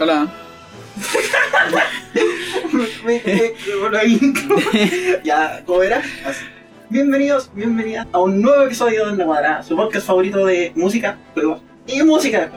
[0.00, 0.28] Hola.
[3.04, 4.56] Me- me- me- la intro.
[5.24, 5.98] ya, ¿cómo era?
[6.24, 6.44] Así.
[6.88, 12.02] Bienvenidos, bienvenidas a un nuevo episodio de Cuadrada, su podcast favorito de música, juegos y
[12.02, 12.50] música.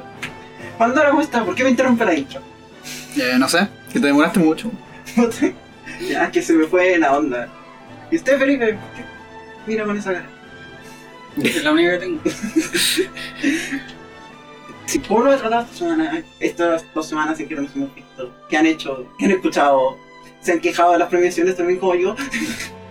[0.77, 1.43] Pandora, ¿cómo está?
[1.43, 2.41] ¿Por qué me interrumpe la intro?
[3.17, 4.71] Eh, no sé, que te demoraste mucho.
[6.09, 7.49] ya, que se me fue la onda.
[8.09, 8.77] ¿Y usted, Felipe?
[9.67, 10.29] Mira con esa cara.
[11.43, 12.21] Es la única que tengo.
[14.85, 16.23] Si ¿Cómo lo he tratado esta semana?
[16.39, 18.31] Estas dos semanas en que nos hemos visto.
[18.49, 19.05] ¿Qué han hecho?
[19.17, 19.97] ¿Qué han escuchado?
[20.41, 22.15] ¿Se han quejado de las premiaciones también como yo?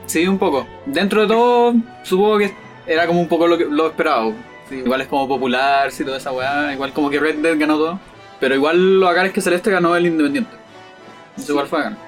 [0.06, 0.66] Sí, un poco.
[0.84, 2.52] Dentro de todo, supongo que
[2.87, 4.34] era como un poco lo, que, lo esperado.
[4.68, 6.73] Sí, igual es como popular, sí, toda esa weá.
[6.73, 8.01] Igual como que Red Dead ganó todo.
[8.40, 10.51] Pero igual lo bacán es que Celeste ganó el Independiente.
[11.37, 11.98] Eso igual fue bacán.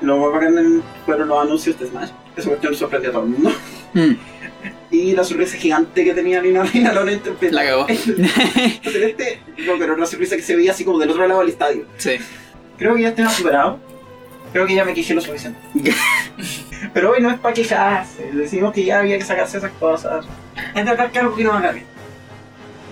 [0.00, 2.10] Lo bacán fueron los anuncios de Smash.
[2.36, 3.50] Esa cuestión sorprendió a todo el mundo.
[3.94, 4.12] Mm,
[4.92, 7.56] Y la sorpresa gigante que tenía Lina Lina Lona interpretando.
[7.56, 7.86] La cagó.
[8.84, 11.86] Celeste, no, pero una sorpresa que se veía así como del otro lado del estadio.
[11.96, 12.18] sí.
[12.78, 13.78] Creo que ya estoy superado.
[14.52, 15.58] Creo que ya me quejé lo suficiente.
[16.94, 18.30] pero hoy no es para quejarse.
[18.32, 20.26] Decimos que ya había que sacarse esas cosas.
[20.74, 21.86] Es acá que algo que no haga bien.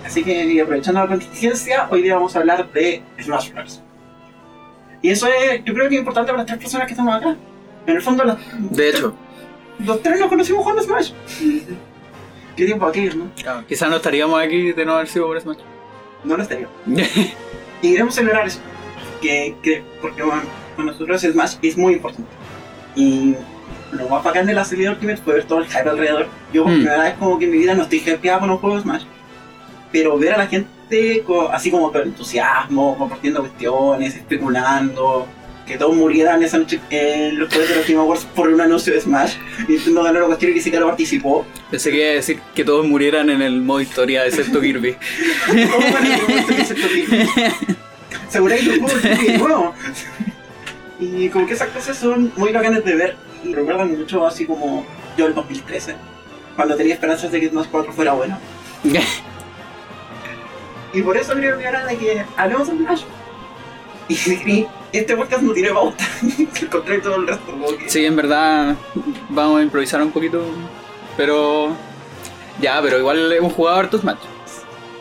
[0.05, 3.81] Así que y aprovechando la contingencia, hoy día vamos a hablar de Smash Bros.
[5.01, 7.35] Y eso es, yo creo que es importante para las tres personas que estamos acá.
[7.85, 8.37] En el fondo, las,
[8.71, 9.13] De hecho,
[9.85, 11.11] los tres nos conocimos jugando Smash.
[12.55, 13.31] Qué tiempo aquellos, ¿no?
[13.41, 15.57] claro, quizás no estaríamos aquí de no haber sido por Smash.
[16.23, 16.67] No lo estaría.
[17.83, 18.59] Y queremos celebrar eso.
[19.21, 20.43] Que, que, porque bueno,
[20.75, 22.29] para nosotros Smash es muy importante.
[22.95, 23.33] Y
[23.91, 26.27] lo más bacán de la serie de Ultimate fue ver todo el hype alrededor.
[26.53, 26.75] Yo por Mm.
[26.75, 29.03] primera vez como que en mi vida no estoy hypeado con un juego de Smash.
[29.91, 30.69] Pero ver a la gente
[31.51, 35.27] así como con entusiasmo, compartiendo cuestiones, especulando,
[35.71, 38.93] que todos murieran esa noche en los juegos de los Game Awards por un anuncio
[38.93, 39.35] de Smash.
[39.69, 41.45] Nintendo ganó la cuestión y ni siquiera participó.
[41.69, 44.97] Pensé que iba a decir que todos murieran en el modo historia, excepto Kirby.
[45.71, 47.27] ¿Cómo van a se toque?
[48.29, 49.73] Seguro que nuevo.
[50.99, 54.85] Y como que esas cosas son muy bacanas de ver y recuerdan mucho así como
[55.17, 55.95] yo el 2013,
[56.55, 58.37] cuando tenía esperanzas de que Smash 4 fuera bueno.
[60.93, 63.03] Y por eso creo que ahora de que hablemos de Smash.
[64.09, 64.15] Y
[64.93, 66.03] este podcast no tiene pauta,
[66.61, 67.51] al contrario todo el resto.
[67.51, 68.75] Como que Sí, en verdad
[69.29, 70.43] vamos a improvisar un poquito,
[71.17, 71.69] pero
[72.59, 74.27] ya, pero igual hemos jugado hartos matches,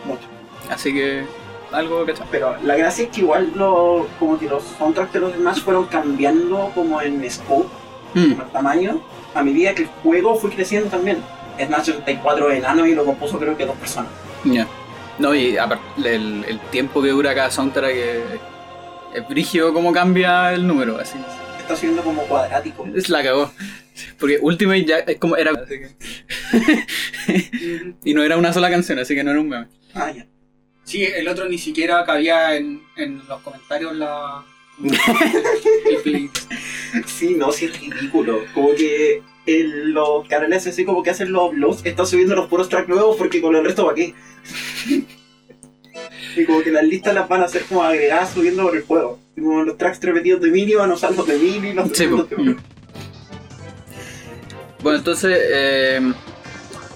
[0.05, 0.23] mucho.
[0.71, 1.25] así que
[1.73, 2.27] algo cachado.
[2.31, 5.87] Pero la gracia es que igual lo, como que los soundtracks de los Smash fueron
[5.87, 7.69] cambiando como en scope
[8.13, 9.01] Mm, por tamaño
[9.37, 11.23] a medida que el juego fue creciendo también.
[11.65, 14.11] Smash 64 enano y lo compuso creo que dos personas.
[14.45, 14.67] ya.
[15.21, 18.23] No, y aparte el, el tiempo que dura cada soundtrack es,
[19.15, 21.19] es brígido cómo cambia el número, así.
[21.59, 22.87] Está siendo como cuadrático.
[22.95, 23.53] Es la cagó.
[24.19, 25.53] Porque Ultimate ya es como era.
[25.53, 29.67] así que- y no era una sola canción, así que no era un meme.
[29.95, 30.27] Ah, ya.
[30.85, 34.45] Sí, el otro ni siquiera cabía en, en los comentarios la.
[34.83, 36.31] el play.
[37.07, 38.41] Sí, no, sí es ridículo.
[38.55, 42.69] Como que el- los canales así como que hacen los blogs están subiendo los puros
[42.69, 44.15] tracks nuevos porque con el resto para qué.
[46.37, 49.19] Y como que las listas las van a hacer como agregadas subiendo por el juego.
[49.37, 52.07] Y como los tracks repetidos de mini van a usar los de mini, los Sí,
[52.07, 52.57] de- Mm.
[54.83, 56.01] Bueno, entonces, eh,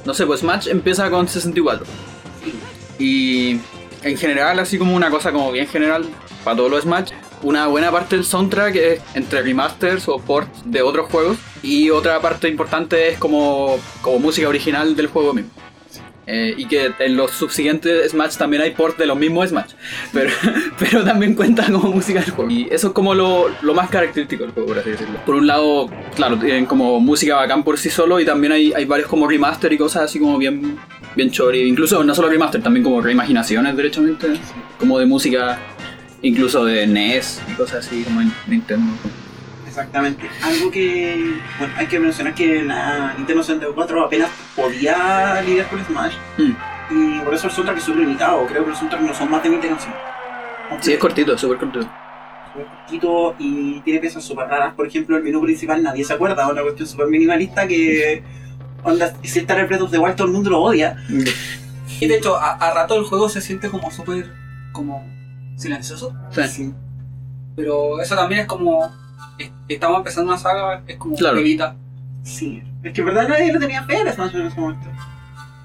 [0.04, 1.86] no sé, pues Match empieza con 64.
[2.98, 3.58] Y
[4.02, 6.06] en general, así como una cosa como bien general,
[6.44, 7.10] para todos los Smash,
[7.42, 11.36] una buena parte del soundtrack es entre remasters o ports de otros juegos.
[11.62, 15.50] Y otra parte importante es como, como música original del juego mismo.
[16.26, 19.72] Eh, y que en los subsiguientes Smash también hay ports de los mismos Smash.
[20.12, 20.30] Pero,
[20.78, 22.50] pero también cuenta como música del juego.
[22.50, 25.18] Y eso es como lo, lo más característico del juego, por así decirlo.
[25.26, 28.84] Por un lado, claro, tienen como música bacán por sí solo y también hay, hay
[28.84, 30.78] varios como remaster y cosas así como bien,
[31.14, 31.62] bien chori.
[31.62, 34.28] Incluso no solo remaster, también como reimaginaciones derechamente.
[34.78, 35.58] Como de música,
[36.22, 38.92] incluso de NES y cosas así como en Nintendo.
[39.74, 40.30] Exactamente.
[40.40, 46.14] Algo que bueno, hay que mencionar que la Nintendo 64 apenas podía lidiar con Smash.
[46.38, 46.52] Mm.
[46.90, 48.46] Y por eso el soundtrack es súper limitado.
[48.46, 49.98] Creo que los soundtracks no son más de 20 canciones.
[50.80, 51.88] Sí, es cortito, súper cortito.
[52.52, 54.74] Súper cortito y tiene piezas súper raras.
[54.74, 56.48] Por ejemplo, el menú principal nadie se acuerda.
[56.48, 58.22] Una cuestión súper minimalista que.
[58.84, 60.96] Onda, si está of the Wild, todo el mundo lo odia.
[62.00, 64.30] Y de hecho, a, a rato el juego se siente como súper.
[64.72, 65.04] como.
[65.56, 66.14] silencioso.
[66.48, 66.72] Sí.
[67.56, 69.03] Pero eso también es como.
[69.38, 71.38] Es- Estamos empezando una saga, es como Claro.
[71.38, 71.76] evita.
[72.22, 72.62] Sí.
[72.82, 74.86] Es que en verdad nadie lo tenía fe a Smash en ese momento.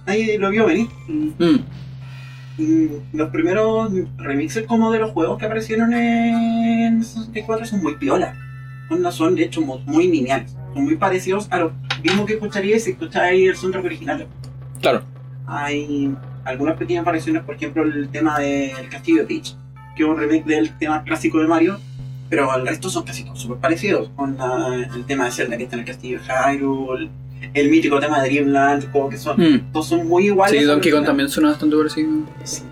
[0.05, 0.87] Nadie lo vio venir.
[1.07, 1.55] Mm,
[2.57, 8.35] Y los primeros remixes como de los juegos que aparecieron en 64 son muy piola.
[8.89, 10.55] Onda, Son de hecho mu- muy lineales.
[10.73, 11.71] Son muy parecidos a lo
[12.03, 14.27] mismo que escucharíais si escucháis el soundtrack original.
[14.81, 15.03] claro.
[15.51, 16.13] Hay
[16.45, 19.55] algunas pequeñas variaciones, por ejemplo, el tema del castillo de Peach,
[19.95, 21.79] que es un remake del tema clásico de Mario,
[22.29, 25.63] pero el resto son casi todos súper parecidos, con la- el tema de Zelda que
[25.63, 27.09] está en el castillo de Hyrule,
[27.53, 29.71] el mítico tema de Dreamland, como que son, Mm.
[29.71, 30.59] todos son muy iguales.
[30.59, 32.09] Sí, Donkey Kong también suena bastante parecido.
[32.43, 32.63] Sí.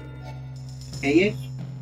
[1.01, 1.33] Ella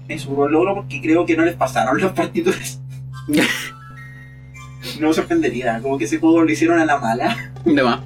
[0.07, 2.80] es un logro porque creo que no les pasaron las partituras.
[5.00, 7.36] no me sorprendería, como que ese juego lo hicieron a la mala.
[7.66, 8.00] De más.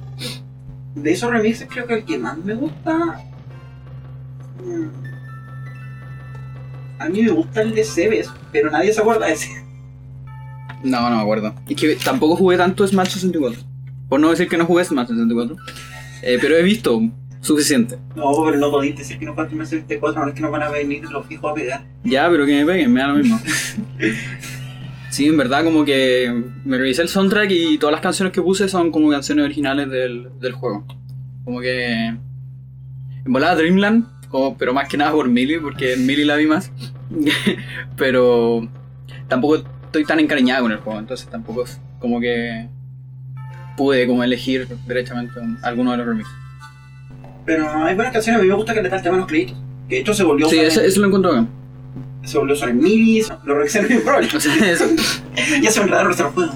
[0.94, 3.22] De esos remixes creo que el que más me gusta...
[4.64, 4.88] mm,
[6.98, 9.59] A mí me gusta el de Cebes, pero nadie se acuerda de ese.
[10.82, 11.54] No, no me acuerdo.
[11.68, 13.62] Es que tampoco jugué tanto Smash 64.
[14.08, 15.56] Por no decir que no jugué Smash 64.
[16.22, 17.00] Eh, pero he visto
[17.40, 17.98] suficiente.
[18.14, 20.62] No, pero no podéis decir que no falta un S24, no es que nos van
[20.62, 21.84] a venir los fijos a pegar.
[22.04, 23.40] Ya, pero que me peguen, me da lo mismo.
[25.10, 28.68] Sí, en verdad como que me revisé el soundtrack y todas las canciones que puse
[28.68, 30.86] son como canciones originales del, del juego.
[31.44, 32.14] Como que...
[33.24, 36.46] En volada Dreamland, como, pero más que nada por Millie, porque en Millie la vi
[36.46, 36.70] más.
[37.96, 38.68] pero
[39.28, 42.68] tampoco estoy tan encariñado con el juego, entonces tampoco es como que
[43.76, 46.32] pude como elegir derechamente un- alguno de los remixes.
[47.44, 49.56] Pero hay buenas canciones, a mí me gusta que le el tema a los créditos.
[49.88, 51.46] Que de hecho se volvió Sí, eso, en- eso lo encuentro acá.
[52.22, 53.90] se volvió en Minis, lo revisaron
[54.58, 54.84] en eso.
[55.62, 56.54] ya son raros nuestros juegos.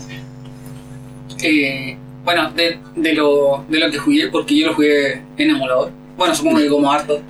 [1.43, 5.91] Eh, bueno, de, de, lo, de lo que jugué, porque yo lo jugué en emulador.
[6.17, 7.21] Bueno, supongo que como harto.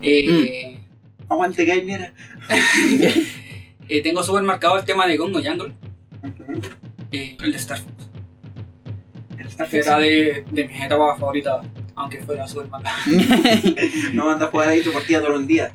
[0.00, 0.78] Eh,
[1.28, 2.12] Aguante Gamer.
[3.90, 5.72] eh, tengo súper marcado el tema de Congo Jungle,
[7.12, 8.08] eh, el de Star Fox.
[9.70, 12.92] que era de, de mis etapas favoritas, aunque fuera súper mala.
[14.14, 15.72] No anda a jugar ahí tu partida todo el día.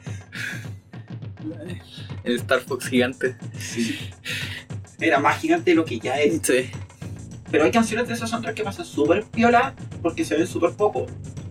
[2.23, 3.35] el Star Fox gigante.
[4.99, 6.39] Era más gigante de lo que ya es.
[6.41, 6.69] Sí.
[7.51, 11.05] Pero hay canciones de esos soundtracks que pasan súper piola porque se ven súper poco.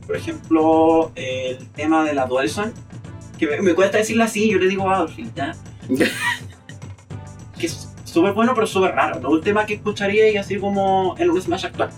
[0.07, 2.73] Por ejemplo, el tema de la Dualson.
[3.39, 5.55] Que me, me cuesta decirlo así, yo le digo Adolfin, ¿ya?
[7.65, 9.29] Que es súper bueno pero súper raro.
[9.31, 11.91] Un tema que escucharía y así como en un Smash actual.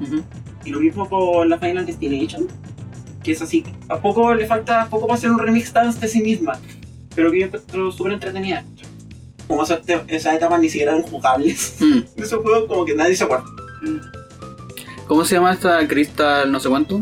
[0.00, 0.22] Ujú.
[0.64, 2.46] Y lo mismo con la Final Destination,
[3.22, 6.20] que es así, a poco le falta poco para hacer un remix dance de sí
[6.22, 6.58] misma,
[7.14, 8.64] pero que yo encuentro súper entretenida.
[9.46, 11.76] Como esas, esas etapas ni siquiera eran jugables.
[11.80, 12.00] Mm.
[12.22, 13.44] Esos juegos como que nadie se acuerda.
[15.06, 17.00] ¿Cómo se llama esta Crystal no sé cuánto?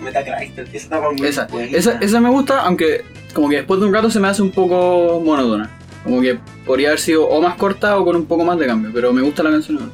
[0.00, 1.76] Metacry, esa etapa muy Esa, buena.
[1.76, 3.04] esa, esa me gusta, aunque
[3.34, 5.70] como que después de un rato se me hace un poco monótona.
[6.04, 8.90] Como que podría haber sido o más corta o con un poco más de cambio,
[8.92, 9.90] pero me gusta la canción.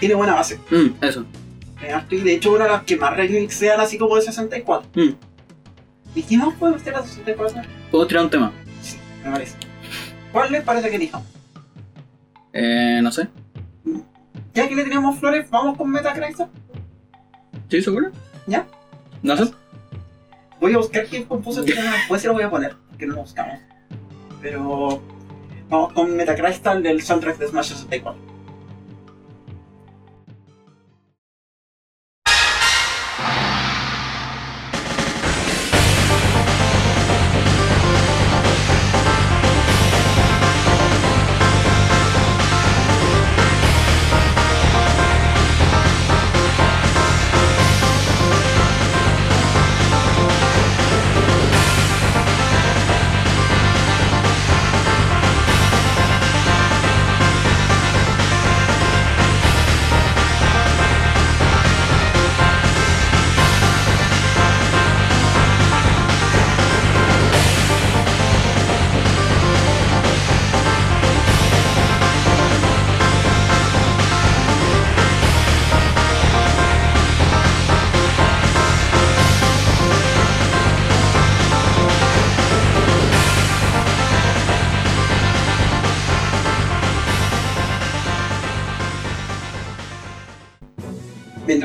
[0.00, 0.58] Tiene buena base.
[0.70, 1.24] Mm, eso.
[2.10, 4.90] Y de hecho una de las que más remixean así como de 64.
[4.94, 5.14] Mm.
[6.14, 7.62] ¿Y qué más podemos hacer a 64?
[7.90, 8.52] ¿Puedo tirar un tema?
[8.82, 9.56] Sí, me parece.
[10.32, 11.26] ¿Cuál les parece que elijamos?
[12.52, 13.28] Eh, no sé.
[14.54, 16.34] Ya que le teníamos flores, vamos con Metacry.
[17.68, 18.10] ¿Sí, seguro?
[18.46, 18.66] ¿Ya?
[19.22, 19.44] No sé.
[20.60, 23.14] Voy a buscar quién compuso este tema después y lo voy a poner, que no
[23.14, 23.60] lo buscamos.
[24.40, 25.00] Pero
[25.68, 26.16] vamos con
[26.82, 28.27] del soundtrack de Smash 64.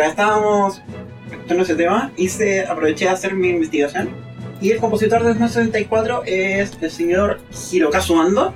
[0.07, 0.81] Estábamos
[1.31, 4.10] escuchando ese tema, hice, aproveché de hacer mi investigación.
[4.62, 7.39] Y el compositor de Smash 64 es el señor
[7.72, 8.53] Hirokazu Ando,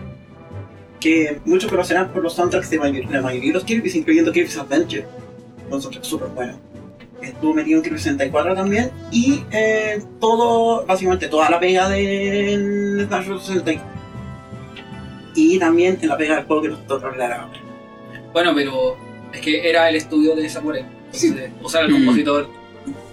[0.99, 5.05] que muchos conocerán por los soundtracks de la mayoría de los Kirby's, incluyendo Kirby's Adventure.
[5.69, 6.59] Un soundtrack súper bueno.
[7.21, 8.91] Estuvo metido en Kirby 64 también.
[9.11, 13.45] Y eh, todo, básicamente toda la pega de Smash Bros.
[13.45, 13.97] 64.
[15.35, 17.59] Y también en la pega del juego que nosotros hablar ahora.
[18.33, 18.97] Bueno, pero
[19.33, 20.96] es que era el estudio de Sakurai.
[21.11, 21.27] Sí.
[21.27, 22.05] Entonces, usar el Mm.
[22.05, 22.49] compositor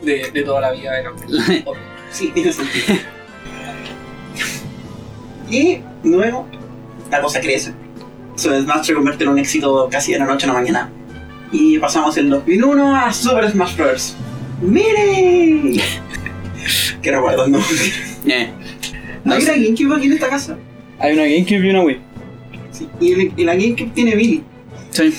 [0.03, 1.13] de, de toda la vida era.
[2.11, 2.95] Sí, tiene sentido.
[5.51, 6.47] y luego,
[7.11, 7.73] la cosa crece.
[8.37, 10.91] Smash se convierte en un éxito casi de la noche a la mañana.
[11.53, 14.17] Y pasamos el 2001 a Super Smash Bros.
[14.63, 15.73] ¡Mire!
[17.03, 17.59] Qué recuerdo, ¿no?
[18.27, 18.49] Eh.
[19.25, 20.57] ¿No hay una GameCube aquí en esta casa?
[20.99, 21.99] Hay una GameCube y una Wii.
[22.71, 22.89] Sí.
[23.01, 24.43] Y, el- y la GameCube tiene Mili.
[24.91, 25.15] Sí.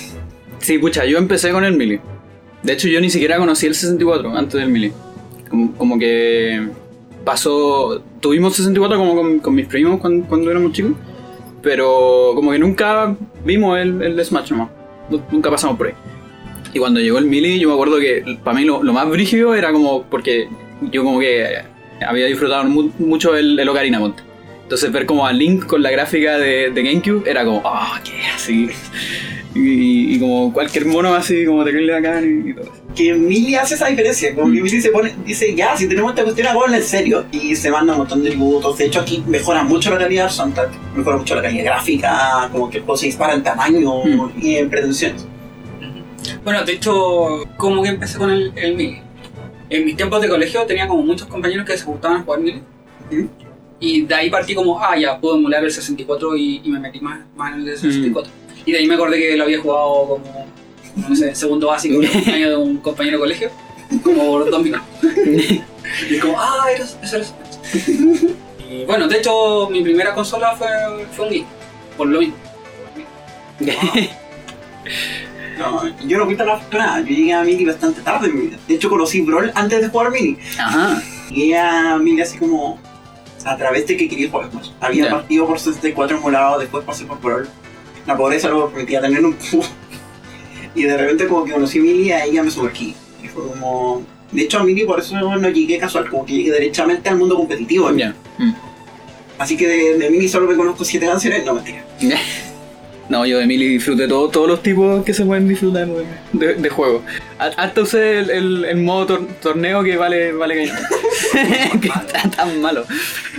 [0.58, 2.00] Sí, pucha, yo empecé con el Melee.
[2.66, 4.92] De hecho, yo ni siquiera conocí el 64 antes del Melee.
[5.48, 6.68] Como, como que
[7.24, 8.02] pasó.
[8.20, 10.92] Tuvimos 64 como con, mis primos cuando, cuando éramos chicos.
[11.62, 14.68] Pero como que nunca vimos el, el Smash nomás.
[15.10, 15.94] Nu- Nunca pasamos por ahí.
[16.74, 19.72] Y cuando llegó el Melee, yo me acuerdo que para mí lo, más brígido era
[19.72, 20.02] como.
[20.04, 20.48] Porque
[20.92, 21.46] yo como que
[22.06, 24.22] había disfrutado mu- mucho el, el Ocarina Monte.
[24.66, 28.20] Entonces ver como a Link con la gráfica de, de GameCube era como, ah, qué
[28.34, 28.68] así.
[29.54, 32.72] Y, y como cualquier mono así, como terrible bacán y, y todo eso.
[32.96, 34.34] Que Mili hace esa diferencia.
[34.34, 37.24] Como que Mili se pone, dice, ya, si tenemos esta cuestión, hagámosla en serio.
[37.30, 38.76] Y se manda un montón de tributos.
[38.76, 40.70] De hecho, aquí mejora mucho la calidad del soundtrack.
[40.96, 42.48] Mejora mucho la calidad gráfica.
[42.50, 44.30] Como que el juego se dispara en tamaño Mm.
[44.42, 45.26] y en pretensiones.
[46.44, 49.02] Bueno, de hecho, como que empecé con el, el Melee.
[49.70, 52.62] En mis tiempos de colegio tenía como muchos compañeros que se gustaban jugar Melee.
[53.12, 53.28] Ujú.
[53.78, 57.00] Y de ahí partí como, ah, ya puedo emular el 64 y, y me metí
[57.00, 58.32] más, más en el de 64.
[58.64, 60.46] Y de ahí me acordé que lo había jugado como,
[61.08, 63.50] no sé, segundo básico, un año de un compañero de colegio,
[64.02, 64.86] como dos minutos.
[66.10, 68.32] Y como, ah, era, eso era Smash.
[68.68, 70.66] Y bueno, de hecho, mi primera consola fue,
[71.12, 71.46] fue un Wii,
[71.96, 72.34] por lo mismo.
[75.58, 77.00] No, yo no fui tan afortunada.
[77.00, 78.58] Yo llegué a Mili bastante tarde en mi vida.
[78.68, 80.38] De hecho, conocí Brawl antes de jugar Mili.
[80.58, 81.02] Ajá.
[81.30, 82.78] Llegué a Mili así como
[83.46, 84.70] a través de que quería jugar Smash.
[84.80, 87.48] Había partido por 64 emulado, después pasé por Brawl.
[88.04, 89.64] La pobreza no permitía tener un cubo.
[90.74, 92.94] Y de repente como que conocí a Mili y ahí ya me sumergí.
[93.22, 94.02] Y fue como...
[94.32, 97.36] De hecho a Mili por eso no llegué casual, como que llegué derechamente al mundo
[97.36, 97.88] competitivo.
[97.88, 98.54] Mm.
[99.38, 101.84] Así que de, de Mili solo me conozco 7 canciones, no mentira.
[103.08, 105.86] No, yo de Mili disfruté todo, todos los tipos que se pueden disfrutar
[106.32, 107.02] de, de, juego.
[107.38, 112.84] Hasta usé el, modo tor- torneo que vale, vale que que está tan malo.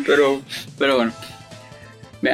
[0.05, 0.41] Pero,
[0.77, 1.11] pero bueno.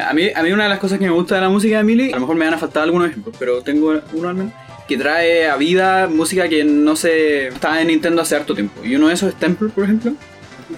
[0.08, 1.84] A mí, a mí una de las cosas que me gusta de la música de
[1.84, 4.54] Mili, a lo mejor me van a faltar algunos ejemplos, pero tengo uno al menos,
[4.88, 8.82] que trae a vida música que no se estaba en Nintendo hace harto tiempo.
[8.84, 10.14] Y uno de esos es Temple, por ejemplo,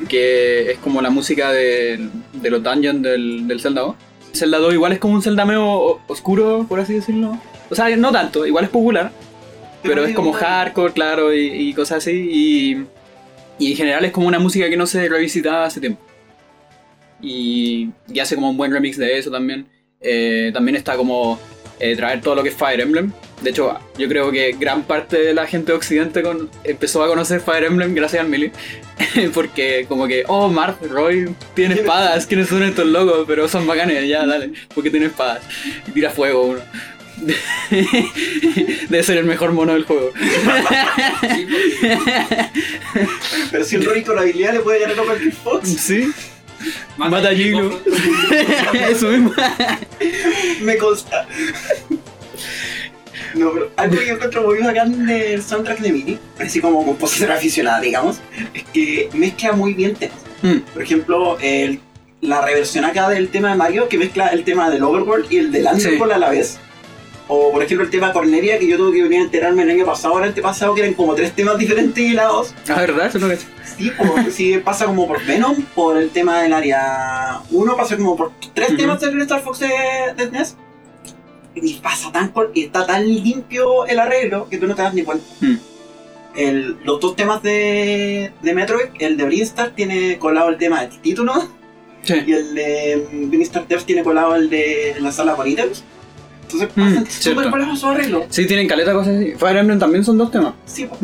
[0.08, 3.96] que es como la música de, de los dungeons del, del Zelda 2.
[4.36, 7.38] Zelda 2 igual es como un Zelda medio oscuro, por así decirlo.
[7.70, 9.12] O sea, no tanto, igual es popular,
[9.82, 12.28] pero es como hardcore, claro, y, y cosas así.
[12.32, 12.86] Y,
[13.58, 16.02] y en general es como una música que no se revisitaba hace tiempo.
[17.22, 19.68] Y, y hace como un buen remix de eso también.
[20.02, 21.40] Eh, también está como
[21.80, 23.12] eh, traer todo lo que es Fire Emblem.
[23.42, 27.08] De hecho, yo creo que gran parte de la gente de Occidente con- empezó a
[27.08, 28.52] conocer Fire Emblem gracias al Melee.
[29.34, 33.26] porque como que, oh, Marth, Roy tiene espadas, ¿quiénes son estos locos?
[33.28, 35.42] Pero son bacanes, ya, dale, porque tiene espadas.
[35.88, 36.60] Y tira fuego uno.
[38.90, 40.12] Debe ser el mejor mono del juego.
[40.12, 41.48] Porque
[43.52, 46.12] Pero si un Rory con habilidad le puede ganar a cualquier Fox, Sí,
[46.98, 47.80] Mata a Giglo.
[48.90, 49.32] eso mismo.
[50.62, 51.28] me consta.
[53.34, 57.32] No, pero algo que yo encuentro muy bacán del soundtrack de Mili, así como compositor
[57.32, 58.18] aficionada, digamos,
[58.54, 60.18] es que mezcla muy bien temas.
[60.42, 61.80] Mm, Por ejemplo, el-
[62.22, 65.52] la reversión acá del tema de Mario, que mezcla el tema del Overworld y el
[65.52, 66.58] del Underworld a la vez.
[67.28, 69.86] O, por ejemplo, el tema Cornelia, que yo tuve que venir a enterarme el año
[69.86, 72.54] pasado el antepasado, que eran como tres temas diferentes y hilados.
[72.70, 73.08] Ah, ¿verdad?
[73.08, 73.48] Eso no es.
[73.78, 78.16] Sí, por- sí, pasa como por Venom, por el tema del área 1, pasa como
[78.16, 79.70] por tres temas del Star Fox de,
[80.16, 80.56] de SNES.
[81.56, 85.02] Y pasa tan y está tan limpio el arreglo que tú no te das ni
[85.04, 85.26] cuenta.
[85.42, 85.56] Mm.
[86.36, 91.00] El- los dos temas de, de Metroid, el de Brinstar tiene colado el tema del
[91.02, 91.34] título
[92.04, 92.14] Sí.
[92.28, 95.84] y el de Brinstar Devs tiene colado el de la sala con ítems.
[96.62, 97.40] Entonces Mm, pasan cierto.
[97.42, 98.26] súper colados su arreglo.
[98.30, 99.34] Sí, tienen caleta cosas así.
[99.38, 100.54] Fire Emblem también son dos temas.
[100.66, 100.98] Sí, po.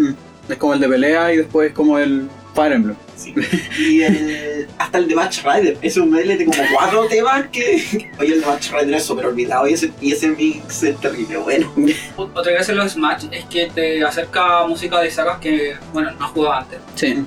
[0.50, 2.96] Es como el de pelea y después como el Fire Emblem.
[3.15, 3.34] Sí.
[3.79, 8.10] Y el, hasta el de Match Rider, es un medley de como cuatro temas que.
[8.20, 11.38] Oye, el de Match Rider es súper olvidado y ese, y ese mix es terrible,
[11.38, 11.72] bueno.
[12.17, 16.25] Otra gracia de los Smash es que te acerca música de sagas que, bueno, no
[16.25, 16.79] has jugado antes.
[16.96, 17.24] Sí.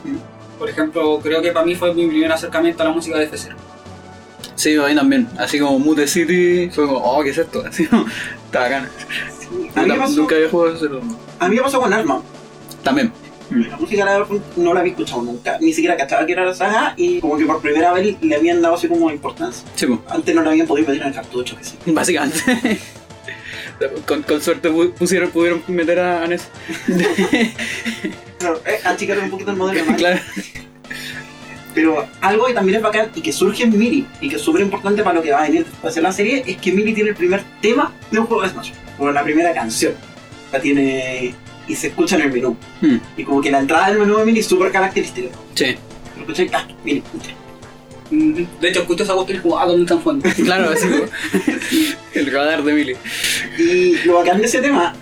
[0.59, 3.55] Por ejemplo, creo que para mí fue mi primer acercamiento a la música de F0.
[4.57, 5.29] Sí, a mí también.
[5.39, 7.65] Así como Mute City, fue como, oh, ¿qué es esto?
[7.69, 8.07] Así como,
[8.47, 8.89] está bacán.
[9.99, 10.87] Pasó, Nunca había jugado ese
[11.39, 12.23] a mí me pasó con Arma.
[12.83, 13.13] También.
[13.51, 16.95] La música la no la había escuchado nunca, ni siquiera cachaba que era la saga
[16.97, 19.63] y como que por primera vez le habían dado así como importancia.
[19.75, 21.77] Sí, pues, Antes no la habían podido meter en el cartucho, que sí.
[21.87, 22.41] básicamente.
[24.07, 26.49] Con, con suerte pu- pusieron, pudieron meter a, a Ness.
[28.39, 30.21] Claro, eh, achicaron un poquito el modelo claro.
[31.75, 34.63] Pero algo que también es bacán y que surge en Miri y que es súper
[34.63, 37.11] importante para lo que va a venir después de la serie es que Miri tiene
[37.11, 38.71] el primer tema de un juego de Smash.
[38.99, 39.93] O la primera canción.
[40.53, 41.35] La tiene
[41.67, 42.57] y se escucha en el menú.
[42.81, 45.29] Mm, Y como que la entrada del menú de Miri es súper característica.
[45.55, 45.77] sí.
[46.17, 47.33] Lo escuché, ah, Miri, entra.
[48.11, 50.29] Mm, De hecho, escucho esa cuestión y como, ah, ¿dónde están jugando?
[50.45, 51.05] Claro, así como
[52.15, 52.95] el radar de Mili.
[53.59, 54.95] Y lo bacán de ese tema,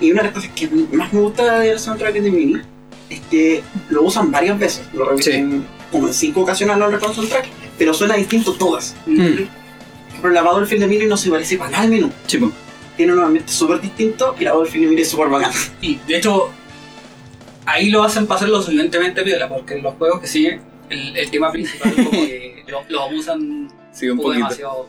[0.00, 2.60] y una de las cosas que más me gusta del soundtrack de Mini,
[3.08, 4.82] es que lo usan varias veces.
[4.92, 7.46] Lo repiten como en cinco ocasiones a lo largo del soundtrack,
[7.78, 8.94] pero suena distinto todas.
[9.06, 9.44] Mm.
[10.20, 12.10] Pero la Battlefield de Mini no se parece para nada al menú.
[12.26, 12.50] Chico.
[12.96, 15.52] Tiene un ambiente súper distinto y la Battlefield de Mini es súper bacán.
[15.80, 16.50] Y de hecho,
[17.64, 21.30] ahí lo hacen pasar lo suficientemente piola, porque en los juegos que siguen, el, el
[21.30, 24.88] tema principal como que lo, lo abusan un un poco demasiado.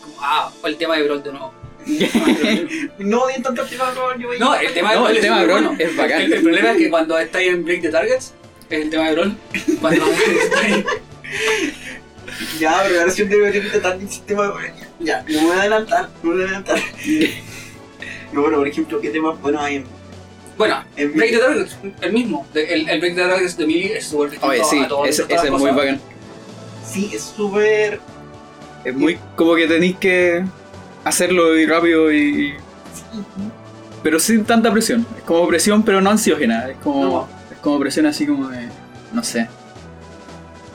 [0.00, 1.54] Como, ah, el tema de Brawl de nuevo.
[2.98, 5.96] No odian tanto el tema de Brawl, yo No, el tema de Brawl el es
[5.96, 6.22] bacán.
[6.22, 8.34] El, el problema es que cuando estáis en Break the Targets,
[8.70, 9.36] es el tema de Brawl.
[9.80, 10.84] Cuando estáis-
[12.58, 15.60] Ya, pero la versión de Battlefield tan el sistema de Ya, no me voy a
[15.60, 16.78] adelantar, no me voy a adelantar.
[18.32, 19.84] No, pero por ejemplo, ¿qué temas buenos hay en,
[20.58, 22.46] Bueno, en Break the Targets, el mismo.
[22.54, 25.22] El, el Break the Targets de Melee es súper distinto Oye, sí, a todos ese,
[25.30, 26.00] es muy bacán.
[26.84, 28.00] Sí, es súper.
[28.84, 30.44] Es muy como que tenéis que
[31.04, 32.54] hacerlo y rápido y.
[34.02, 35.06] Pero sin tanta presión.
[35.16, 36.68] Es como presión, pero no ansiógena.
[36.68, 37.28] Es como, No.
[37.64, 38.68] Como presión así como de.
[39.12, 39.48] No sé.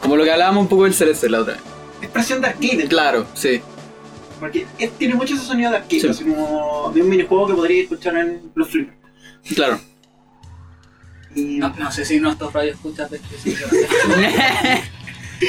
[0.02, 1.64] Como lo que hablábamos un poco del Celeste la otra vez.
[2.02, 2.88] Es presión de arcade.
[2.88, 3.62] Claro, sí.
[4.40, 6.08] Porque es- tiene mucho ese sonido de arcade, Sí.
[6.08, 8.98] así como de un minijuego que podría escuchar en los flippers.
[9.56, 9.80] Claro.
[11.36, 13.56] Y No, no sé si nuestros radios escuchas de que sí,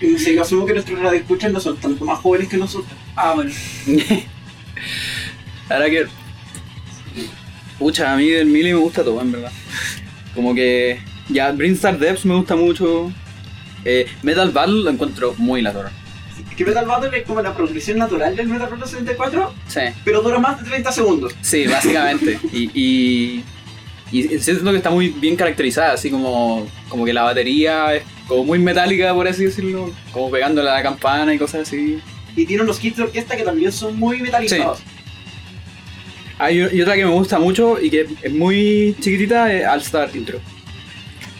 [0.00, 2.92] y sí, yo asumo que nuestros radioescuchas no son tanto más jóvenes que nosotros.
[3.14, 3.50] Ah, bueno.
[5.68, 6.06] Ahora que.
[7.78, 9.52] Pucha, a mí del Melee me gusta todo, en verdad.
[10.34, 11.00] Como que.
[11.28, 13.12] Ya, Brinstar Depths me gusta mucho.
[13.84, 15.90] Eh, Metal Battle lo encuentro muy la torre.
[16.50, 19.80] Es que Metal Battle es como la progresión natural del Metal Battle 74, Sí.
[20.04, 21.34] pero dura más de 30 segundos.
[21.40, 22.38] Sí, básicamente.
[22.52, 23.44] y, y,
[24.12, 28.44] y siento que está muy bien caracterizada, así como, como que la batería es como
[28.44, 31.98] muy metálica, por así decirlo, como pegándole a la campana y cosas así.
[32.36, 34.80] Y tiene unos kits de orquesta que también son muy metalizados.
[36.42, 40.10] Hay y otra que me gusta mucho y que es muy chiquitita, es All Star
[40.14, 40.40] Intro.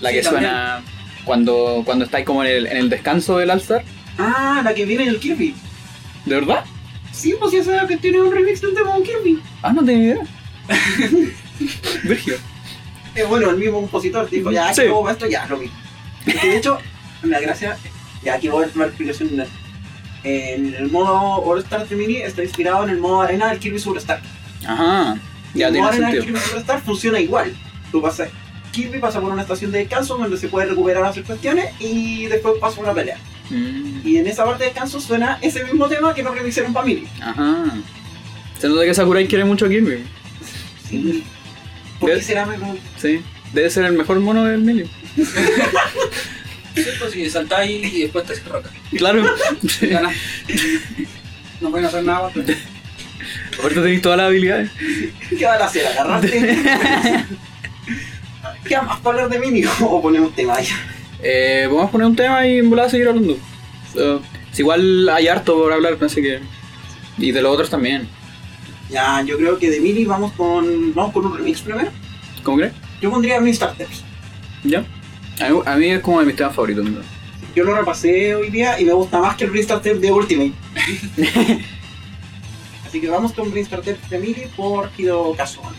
[0.00, 0.42] La Sí, que también.
[0.44, 0.82] suena
[1.24, 3.82] cuando, cuando estáis como en el, en el descanso del All Star.
[4.18, 5.54] Ah, la que viene en el Kirby.
[6.24, 6.64] ¿De verdad?
[7.12, 9.40] Sí, pues ya sabes que tiene un remix de un tema de Kirby.
[9.62, 10.22] Ah, no tenía idea.
[12.04, 12.34] Virgio.
[13.14, 14.82] Eh, bueno, el mismo compositor dijo, ya, Sí.
[14.82, 15.76] hago esto, ya, lo mismo.
[16.24, 16.78] De hecho,
[17.24, 17.76] la gracia,
[18.22, 19.30] ya aquí voy a una explicación.
[20.24, 23.78] En el modo All Star de Mini está inspirado en el modo arena del Kirby
[23.80, 24.20] Superstar.
[24.66, 25.16] Ajá.
[25.54, 26.24] Ya el tiene del sentido.
[26.24, 27.54] Kirby Superstar funciona igual.
[27.90, 28.30] Tú pasas,
[28.72, 32.54] Kirby pasa por una estación de descanso donde se puede recuperar hacer cuestiones y después
[32.60, 33.18] pasa una pelea.
[33.50, 36.86] Mm, Y en esa parte de descanso suena ese mismo tema que no remixaron para
[36.86, 37.04] Mini.
[37.20, 37.64] Ajá.
[38.58, 40.04] Se nota que Sakurai quiere mucho a Kirby.
[40.88, 41.24] Sí.
[42.00, 42.76] ¿Por qué será mejor?
[42.96, 43.20] Sí.
[43.52, 44.86] Debe ser el mejor mono del medio.
[46.74, 47.10] ¿Cierto?
[47.10, 48.70] Si saltáis y después te roca.
[48.96, 49.22] Claro.
[49.82, 50.16] Ganas.
[51.60, 52.30] No pueden hacer nada.
[52.32, 52.54] pero-
[53.62, 54.70] Ahorita tenéis todas las habilidades.
[55.38, 55.86] ¿Qué van a hacer?
[55.86, 56.28] ¿Agarrarte?
[58.64, 59.64] ¿Qué más para hablar de Mini?
[59.80, 60.74] O ponemos tema ya.
[61.22, 63.36] Eh, vamos a poner un tema y en volada seguir hablando.
[64.52, 66.40] Si igual hay harto por hablar, así que.
[67.18, 68.08] Y de los otros también.
[68.90, 71.90] Ya, yo creo que de Mini vamos con, vamos con un remix primero.
[72.42, 72.72] ¿Cómo crees?
[73.00, 74.04] Yo pondría Mini Starters.
[74.64, 74.84] ¿Ya?
[75.40, 76.84] A mí, a mí es como de mis temas favoritos.
[76.84, 77.00] ¿no?
[77.54, 80.52] Yo lo repasé hoy día y me gusta más que el Mini Starter de Ultimate.
[82.92, 83.50] Así que vamos con
[84.10, 85.74] de Mini por Hiro Kazuan.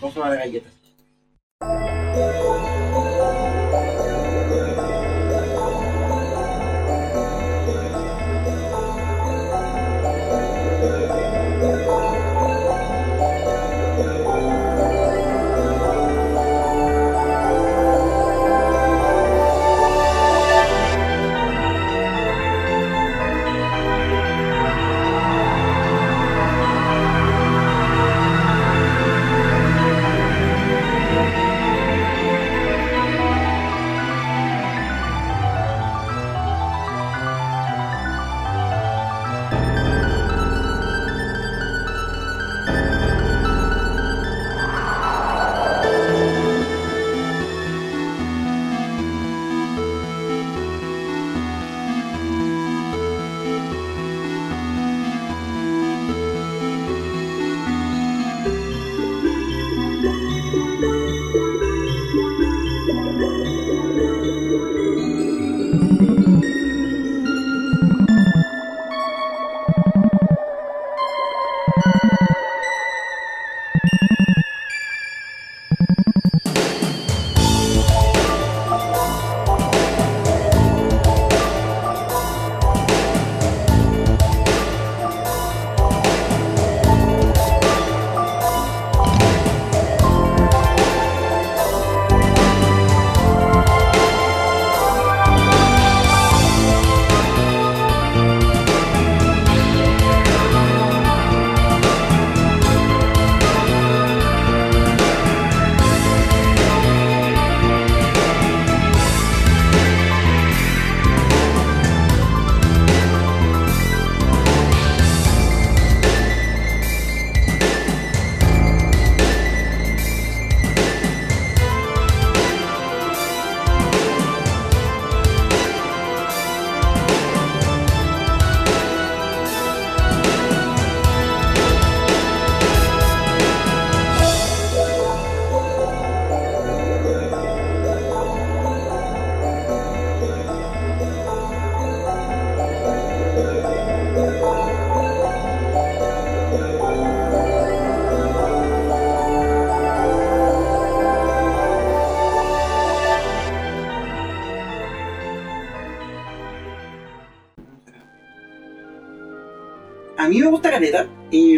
[0.00, 0.72] Vamos a de galletas.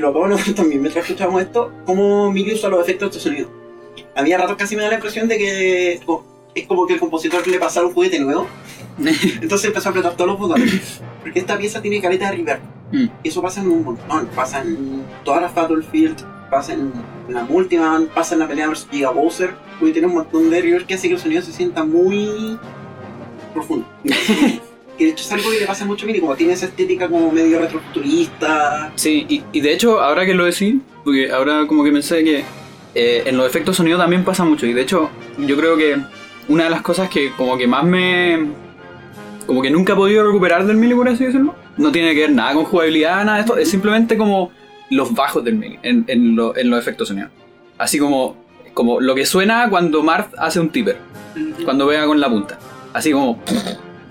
[0.07, 3.51] Lo acabo de notar también mientras escuchamos esto, cómo Mili usa los efectos de sonido.
[4.15, 6.23] A mí a ratos casi me da la impresión de que oh,
[6.55, 8.47] es como que el compositor le pasara un juguete nuevo,
[8.99, 11.01] entonces empezó a apretar todos los botones.
[11.21, 12.61] Porque esta pieza tiene caleta de reverb.
[12.93, 13.07] Mm.
[13.25, 14.29] Y eso pasa en un montón.
[14.29, 16.93] Pasa en todas las Battlefield, pasa en
[17.29, 19.55] la Multiman, pasa en la pelea versus Giga Bowser.
[19.79, 22.59] Porque tiene un montón de reverb que hace que el sonido se sienta muy
[23.53, 23.87] profundo.
[24.97, 27.09] que de hecho es algo que le pasa mucho a Mini, como tiene esa estética
[27.09, 28.93] como medio retrofuturista.
[28.95, 32.45] Sí, y, y de hecho, ahora que lo decís, porque ahora como que pensé que
[32.95, 34.67] eh, en los efectos sonido también pasa mucho.
[34.67, 35.97] Y de hecho, yo creo que
[36.49, 38.47] una de las cosas que como que más me...
[39.47, 41.55] Como que nunca he podido recuperar del Melee, por así decirlo.
[41.77, 43.57] No tiene que ver nada con jugabilidad, nada de esto.
[43.59, 44.51] Es simplemente como
[44.91, 47.29] los bajos del Melee en, en, lo- en los efectos sonido.
[47.79, 48.37] Así como,
[48.75, 50.97] como lo que suena cuando Marth hace un tipper.
[51.65, 52.59] Cuando pega con la punta.
[52.93, 53.41] Así como...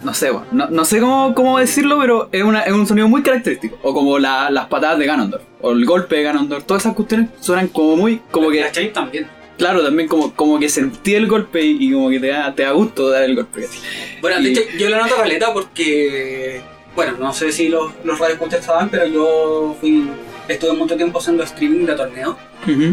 [0.05, 3.23] No sé, no, no sé cómo, cómo decirlo, pero es, una, es un sonido muy
[3.23, 3.77] característico.
[3.81, 5.43] O como la- las patadas de Ganondorf.
[5.61, 6.63] O el golpe de Ganondorf.
[6.65, 8.21] Todas esas cuestiones suenan como muy...
[8.31, 8.61] Como que,
[8.93, 9.27] también.
[9.57, 12.63] claro, también como, como que sentí el golpe y, y como que te da, te
[12.63, 13.67] da gusto dar el golpe.
[14.21, 16.61] Bueno, Y- de hecho, yo lo noto caleta porque.
[16.95, 20.07] Bueno, no sé si los, los radioescuchas saben, pero yo fui.
[20.47, 22.35] Estuve mucho tiempo haciendo streaming de torneos.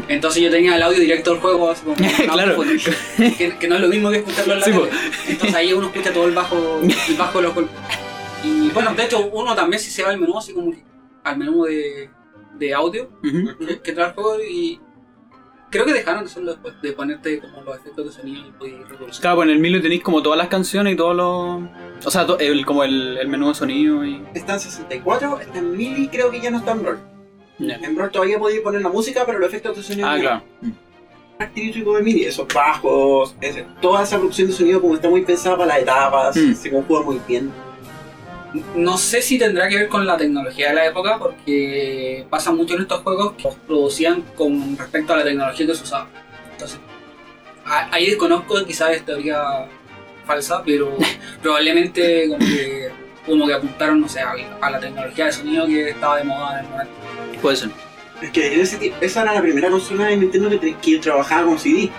[0.08, 1.96] Entonces yo tenía el audio directo del juego, así como.
[2.32, 2.62] Claro.
[3.38, 4.84] que, que no es lo mismo que escucharlo en la Sí, tele.
[4.86, 4.90] po.
[5.28, 7.74] Entonces ahí uno escucha todo el bajo, el bajo de los golpes.
[8.44, 10.72] Y bueno, de hecho, uno también si se va al menú, así como
[11.24, 12.10] al menú de,
[12.58, 14.80] de audio que, que trae el juego y.
[15.70, 19.22] Creo que dejaron de hacerlo después, de ponerte como los efectos de sonido y reproducir.
[19.22, 21.62] Claro, pues en el Milo tenéis como todas las canciones y todos los...
[22.04, 24.22] O sea, to- el, como el, el menú de sonido y...
[24.34, 26.98] Está en 64, está en Mili, creo que ya no está en Brawl.
[27.58, 27.76] Ya.
[27.76, 30.42] En Brawl todavía podéis poner la música, pero los efectos de sonido Ah, claro.
[31.38, 35.56] característico de MIDI, esos bajos, ese- toda esa producción de sonido como está muy pensada
[35.56, 36.54] para las etapas, Mm.
[36.54, 37.52] se conjuga muy bien.
[38.76, 42.74] No sé si tendrá que ver con la tecnología de la época, porque pasa mucho
[42.74, 46.06] en estos juegos que los producían con respecto a la tecnología que se usaba.
[46.52, 46.78] Entonces,
[47.64, 49.66] ahí desconozco, quizás es teoría
[50.26, 50.94] falsa, pero
[51.42, 52.90] probablemente como que,
[53.26, 56.58] como que apuntaron, no sé, a, a la tecnología de sonido que estaba de moda
[56.60, 56.92] en el momento.
[57.40, 57.70] Puede ser.
[58.20, 61.46] Es que en ese tie- esa era la primera consola de Nintendo que, que trabajaba
[61.46, 61.90] con CD.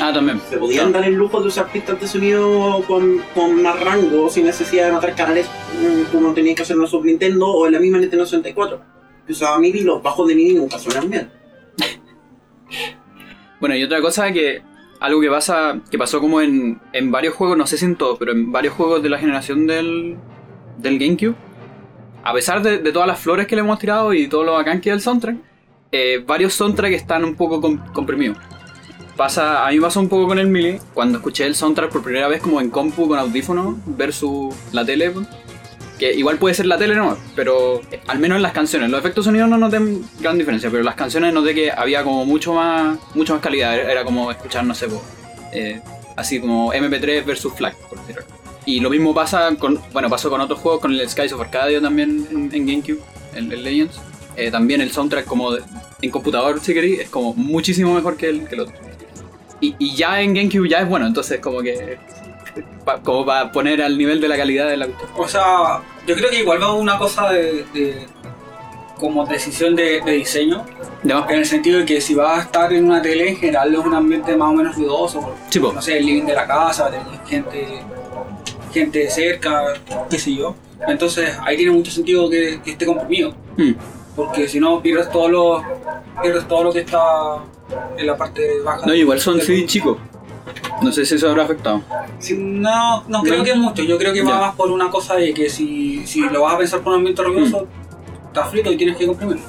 [0.00, 0.40] Ah, también.
[0.50, 4.44] Se podían dar el lujo de usar pistas de sonido con, con más rango, sin
[4.46, 5.46] necesidad de matar canales
[5.80, 8.80] mm, como tenían que hacer en los Super Nintendo o en la misma Nintendo 64.
[9.26, 11.30] Que usaba MIDI y los bajos de MIDI nunca suenan bien.
[13.60, 14.62] Bueno, y otra cosa que...
[15.00, 18.18] Algo que pasa, que pasó como en, en varios juegos, no sé si en todos,
[18.18, 20.16] pero en varios juegos de la generación del,
[20.78, 21.34] del GameCube,
[22.22, 24.90] a pesar de, todas las flores que le hemos tirado y todo lo bacán que
[24.90, 25.36] es el soundtrack,
[25.92, 28.38] eh, varios soundtracks están un poco com- comprimidos.
[29.16, 32.02] Pasa, a mí me pasó un poco con el Melee, cuando escuché el soundtrack por
[32.02, 35.12] primera vez como en compu con audífono versus la tele,
[35.98, 38.98] que igual puede ser la tele no, pero eh, al menos en las canciones, los
[38.98, 39.78] efectos sonidos no noté
[40.18, 44.04] gran diferencia, pero las canciones noté que había como mucho más, mucho más calidad, era,
[44.04, 45.00] como escuchar, no sé, pues,
[45.52, 45.80] eh,
[46.16, 48.24] así como MP3 versus FLAC, por decirlo.
[48.66, 51.80] Y lo mismo pasa con, bueno, pasó con otros juegos, con el Skies of Arcadia
[51.80, 53.00] también en, en GameCube,
[53.34, 54.00] el, el Legends.
[54.36, 55.62] Eh, también el soundtrack como de-
[56.02, 58.74] en computador, si queréis, es como muchísimo mejor que el, que el otro.
[59.60, 61.98] Y, y ya en GameCube ya es bueno, entonces como que...
[62.84, 64.88] pa- como para poner al nivel de la calidad de la.
[65.16, 68.06] O sea, yo creo que igual va una cosa de, de-
[68.98, 70.64] como decisión de, de diseño,
[71.04, 73.80] en el sentido de que si vas a estar en una tele, en general es
[73.80, 77.06] un ambiente más o menos ruidoso, Sí, no sé, el living de la casa, tener
[77.26, 77.82] gente,
[78.74, 79.74] gente cerca,
[80.10, 80.54] qué sé yo.
[80.86, 83.72] Entonces ahí tiene mucho sentido que, que esté comprimido, Mm.
[84.16, 85.62] porque si no pierdes todo lo,
[86.20, 87.38] pierdes todo lo que está
[87.96, 88.84] en la parte baja.
[88.86, 89.96] No, igual son CD chicos.
[90.82, 91.82] No sé si eso habrá afectado.
[92.36, 93.44] No, no creo No.
[93.44, 93.82] que mucho.
[93.84, 96.58] Yo creo que va más por una cosa de que si, si lo vas a
[96.58, 97.66] pensar por un ambiente ruidoso,
[98.26, 99.42] está frito y tienes que comprimirlo.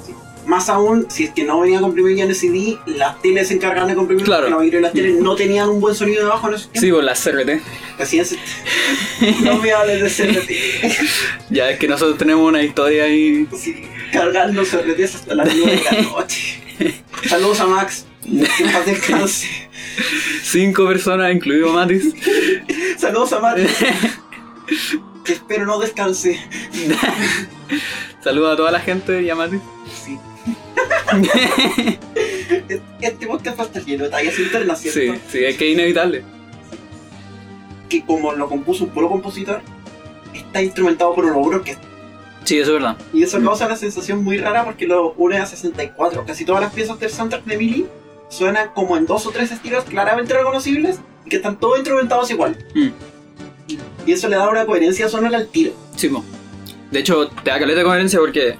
[0.45, 3.47] Más aún, si es que no venía a comprimir ya en el CD, las teles
[3.47, 4.43] se encargaban de comprimir Claro.
[4.43, 6.91] porque la mayoría de las teles no tenían un buen sonido debajo en esos Sí,
[6.91, 7.61] por las CRT.
[7.99, 8.35] Así es.
[9.43, 10.51] no me hables de CRT.
[11.49, 13.47] Ya es que nosotros tenemos una historia ahí.
[13.57, 16.61] Sí, cargando CRTs hasta las 9 de la noche.
[17.27, 18.05] Saludos a Max.
[18.57, 19.47] Que paz descanse.
[20.43, 22.13] Cinco personas, incluido Matis.
[22.97, 23.61] Saludos a Max.
[25.23, 26.39] Que espero no descanse.
[28.23, 29.61] Saludos a toda la gente y a Matis.
[30.03, 30.17] Sí.
[33.01, 35.21] Este podcast va a estar lleno de tallas internas, Sí, ¿cierto?
[35.29, 36.23] sí, es que es inevitable.
[37.89, 39.61] Que como lo compuso un puro compositor,
[40.33, 41.83] está instrumentado por obra orquesta.
[42.43, 42.97] Sí, eso es verdad.
[43.13, 46.25] Y eso causa una sensación muy rara porque lo une a 64.
[46.25, 47.85] Casi todas las piezas del soundtrack de Millie
[48.29, 52.57] suenan como en dos o tres estilos claramente reconocibles y que están todos instrumentados igual.
[52.75, 52.87] Mm.
[54.05, 55.73] Y eso le da una coherencia sonora al tiro.
[55.95, 56.23] Sí, po.
[56.91, 58.57] De hecho, te da caleta de coherencia porque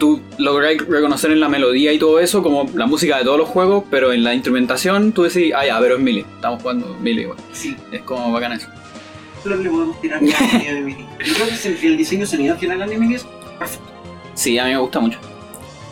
[0.00, 3.48] tú logras reconocer en la melodía y todo eso como la música de todos los
[3.48, 6.24] juegos, pero en la instrumentación tú decís, ah, ya, pero es Melee.
[6.34, 7.38] Estamos jugando Melee igual.
[7.52, 8.66] Sí, Es como bacán eso.
[8.66, 10.90] eso es lo que le podemos tirar la sonido de.
[11.24, 11.46] Yo creo
[11.80, 13.24] que el, diseño sonido que tiene el anime es
[13.58, 13.86] perfecto.
[14.34, 15.18] Sí, a mí me gusta mucho.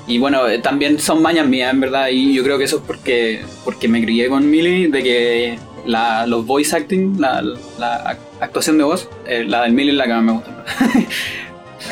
[0.08, 2.82] Y bueno, eh, también son mañas mías, en verdad, y yo creo que eso es
[2.86, 7.42] porque, porque me crié con Melee, de que la, los voice acting, la,
[7.78, 10.64] la ac- actuación de voz, eh, la del Melee es la que más me gusta.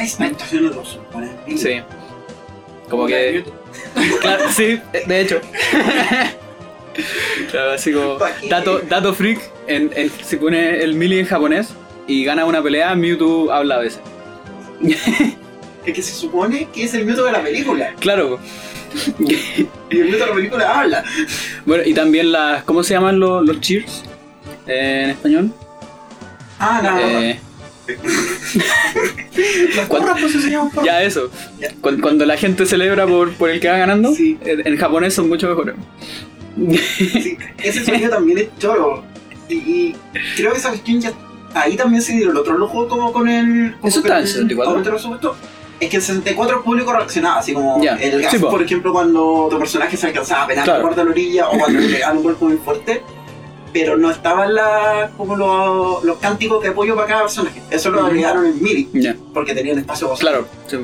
[0.01, 0.77] Es la actuación de
[1.47, 1.59] Mini.
[1.59, 1.75] Sí.
[2.89, 3.45] Como que...
[4.21, 5.41] Claro, sí, de hecho.
[7.51, 8.19] claro, así como...
[8.49, 11.69] Dato, dato freak, en, en- si pone el Melee en japonés
[12.07, 14.01] y gana una pelea, Mewtwo habla a veces.
[15.87, 17.95] Es que se supone que es el método de la película.
[18.01, 18.41] Claro.
[19.21, 21.05] Y el método de la película habla.
[21.65, 22.65] Bueno, y también las...
[22.65, 24.03] ¿Cómo se llaman los, los cheers
[24.67, 25.53] eh, en español?
[26.59, 27.21] Ah, no, no, no.
[27.21, 27.39] Eh,
[30.21, 30.51] Pues se
[30.85, 31.31] ya eso.
[31.61, 31.69] Ya.
[31.81, 34.39] Cuando, cuando la gente celebra por, por el que va ganando, Sí.
[34.45, 35.75] en, en japonés son mucho mejores.
[36.97, 39.05] Sí, ese sonido también es choro.
[39.49, 39.97] Y, y
[40.37, 41.13] creo que esa cuestión ya.
[41.55, 43.75] Ahí también se dieron otro lujo como con el.
[43.77, 44.71] como ¿Eso con está en el 64?
[44.71, 45.37] aumento de presupuesto.
[45.79, 49.49] Es que el 64 el público reaccionaba, así como el gas, sí, por ejemplo, cuando
[49.51, 50.83] tu personaje se alcanzaba a penar Claro.
[50.83, 53.03] por la orilla o cuando le pegaban un golpe muy fuerte.
[53.79, 57.61] Pero no estaban la, como los, los cánticos de apoyo para cada personaje.
[57.71, 60.49] Eso lo agregaron en MIDI, ya, porque tenían espacio para claro.
[60.67, 60.79] sí.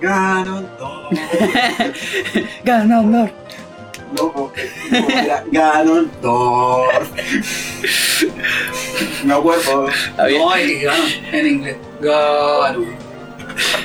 [0.00, 1.10] Ganondorf.
[2.64, 3.30] Ganador.
[4.16, 4.52] Loco,
[4.90, 7.08] no, era Ganondorf.
[9.24, 9.86] Me acuerdo.
[10.18, 11.76] Había- No, es que Ganon, en inglés.
[12.00, 12.86] Ganon.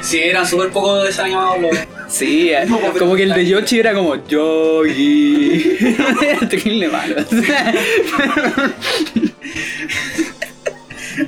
[0.01, 1.71] Sí, eran súper poco desanimados los.
[2.07, 5.77] Sí, eh, No, como que el de Yoshi era como Yogi.
[6.21, 7.15] Era terrible malo.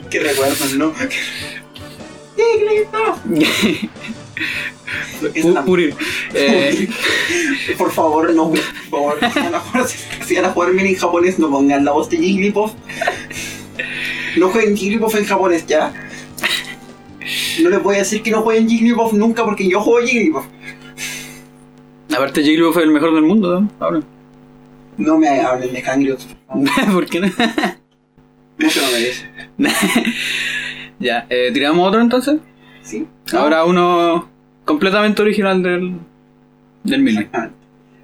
[0.10, 0.94] Que recuerdan, ¿no?
[5.66, 5.96] Purir.
[6.34, 6.88] Eh,
[7.78, 9.18] Por favor, no, por favor.
[9.34, 9.88] Si van a jugar,
[10.26, 12.72] si van a jugar mini en japonés, no pongan la voz de Jigglypuff.
[14.38, 15.92] No jueguen Jigglypuff en japonés, ¿ya?
[17.62, 20.46] No les voy a decir que no jueguen Jigglypuff nunca porque yo juego Jigglypuff.
[22.20, 23.72] Aparte, Jigglypuff fue el mejor del mundo, ¿no?
[23.80, 24.02] Ahora.
[24.98, 26.20] No me hablen de Kangriot.
[26.94, 27.28] ¿Por qué no?
[28.58, 29.26] No se lo merece.
[31.00, 32.42] ya, eh, ¿tiramos otro entonces?
[32.82, 33.08] ¿Sí?
[33.32, 34.30] Ahora uno
[34.66, 35.94] completamente original del,
[36.84, 37.08] del.
[37.08, 37.56] Exactamente.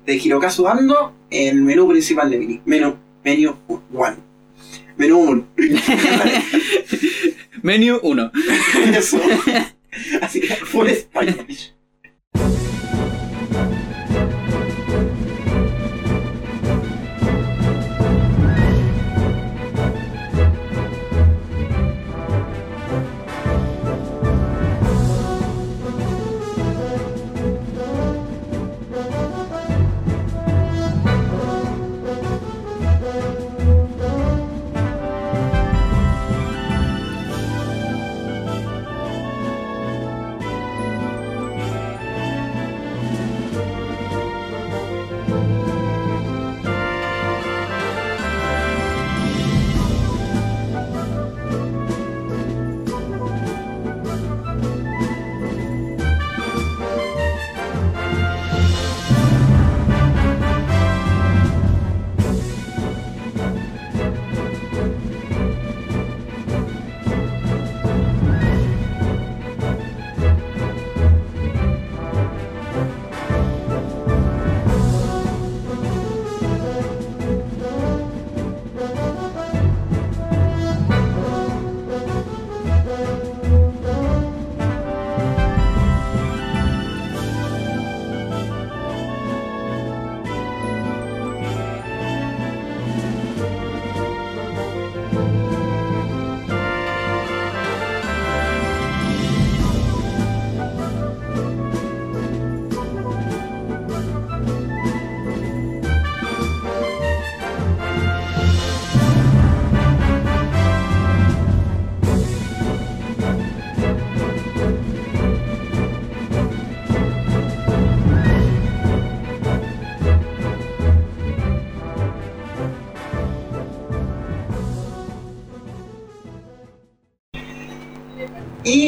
[0.05, 2.61] De Hirokazu Ando, el menú principal de Mini.
[2.63, 4.15] Menú, menú 1.
[4.95, 5.47] Menú 1.
[7.63, 8.31] Menu 1.
[8.95, 9.19] Eso.
[10.21, 11.45] Así que full español.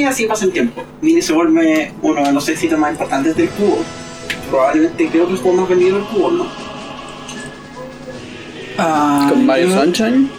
[0.07, 0.83] Así pasa el tiempo.
[1.01, 3.79] Mini se vuelve uno de los éxitos más importantes del cubo.
[4.49, 6.47] Probablemente creo que el juego más vendido del cubo, ¿no?
[8.77, 10.29] Ah, Con Mario yo- Sunshine.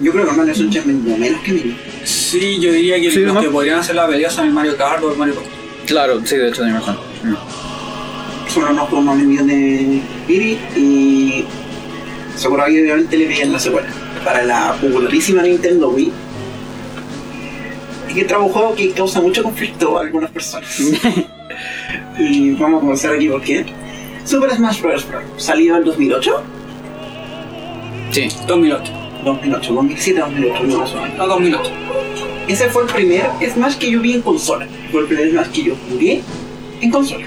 [0.00, 1.76] Yo creo que Mario Sunshine vendió menos que Mini.
[2.04, 3.40] Sí, yo diría que Sí, los ¿no?
[3.40, 5.46] que podrían hacer la pelea son el Mario Kart o el Mario Kart.
[5.86, 6.96] Claro, sí, de hecho, tiene razón.
[7.22, 7.34] Mm.
[8.50, 11.44] Solo nos tomó un millón de Piri y
[12.36, 13.88] seguro que obviamente le pedían la secuela
[14.24, 16.10] para la popularísima Nintendo Wii.
[18.14, 20.68] Que trajo un juego que causa mucho conflicto a algunas personas.
[22.18, 23.64] y vamos a comenzar aquí porque
[24.24, 25.06] Super Smash Bros.
[25.36, 26.42] salió en 2008,
[28.10, 28.28] Sí.
[28.46, 28.92] 2008.
[29.24, 31.16] 2008, 2007, 2008, no más o menos.
[31.18, 31.70] No, 2008.
[32.48, 34.66] Ese fue el primer Smash que yo vi en consola.
[34.90, 36.22] Fue el primer Smash que yo jugué
[36.80, 37.26] en consola.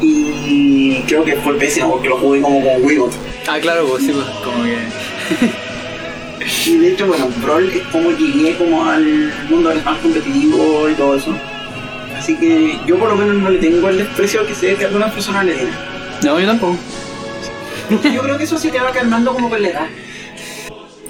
[0.00, 3.16] Y creo que fue pésimo porque lo jugué como con Wiimote.
[3.48, 4.76] Ah, claro, pues sí, pues como que.
[6.66, 10.94] Y de hecho, bueno, Brawl es como llegué como al mundo del Smash competitivo y
[10.94, 11.34] todo eso.
[12.16, 15.12] Así que yo por lo menos no le tengo el desprecio que sé que algunas
[15.12, 15.74] personas le tienen.
[16.22, 16.78] No, yo tampoco.
[17.90, 19.86] Yo creo que eso sí te va calmando como con la edad.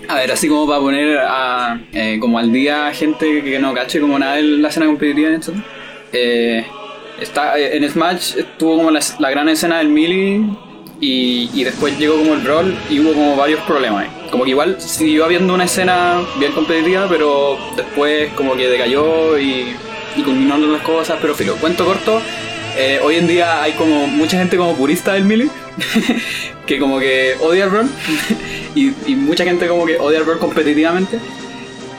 [0.09, 4.01] A ver, así como para poner a, eh, como al día gente que no cache
[4.01, 5.51] como nada de la escena competitiva, etc.
[6.13, 6.67] Eh,
[7.21, 10.43] está, eh, en Smash tuvo como la, la gran escena del melee
[11.01, 14.07] y, después llegó como el Brawl y hubo como varios problemas.
[14.31, 19.75] Como que igual siguió habiendo una escena bien competitiva, pero después como que decayó y,
[20.17, 22.21] y culminando las cosas, pero filo, cuento corto.
[22.77, 25.49] eh, hoy en día hay como mucha gente como purista del melee
[26.67, 27.91] que como que odia el Brawl
[28.75, 31.19] y, mucha gente como que odia el Brawl competitivamente.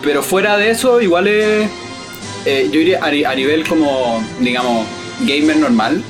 [0.04, 1.70] Pero fuera de eso, igual es.
[2.46, 4.86] eh, yo diría a, a nivel como, digamos,
[5.22, 6.04] gamer normal.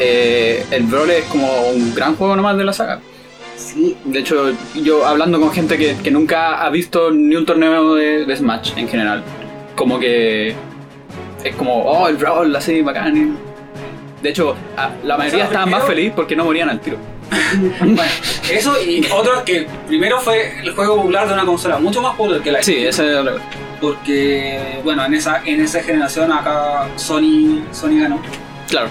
[0.00, 3.00] Eh, el Brawl es como un gran juego nomás de la saga.
[3.56, 7.94] Sí, De hecho, yo hablando con gente que, que nunca ha visto ni un torneo
[7.94, 9.22] de, de Smash en general,
[9.76, 10.54] como que
[11.44, 13.16] es como, oh, el Brawl, así, bacán.
[13.16, 16.96] y- De hecho, a- la mayoría sea, estaban más feliz porque no morían al tiro.
[17.80, 18.02] Bueno,
[18.50, 22.40] eso y otro que primero fue el juego popular de una consola mucho más popular
[22.42, 23.30] que la Sí, ese es el-
[23.80, 28.20] porque bueno en esa en esa generación acá Sony Sony ganó
[28.68, 28.88] Claro,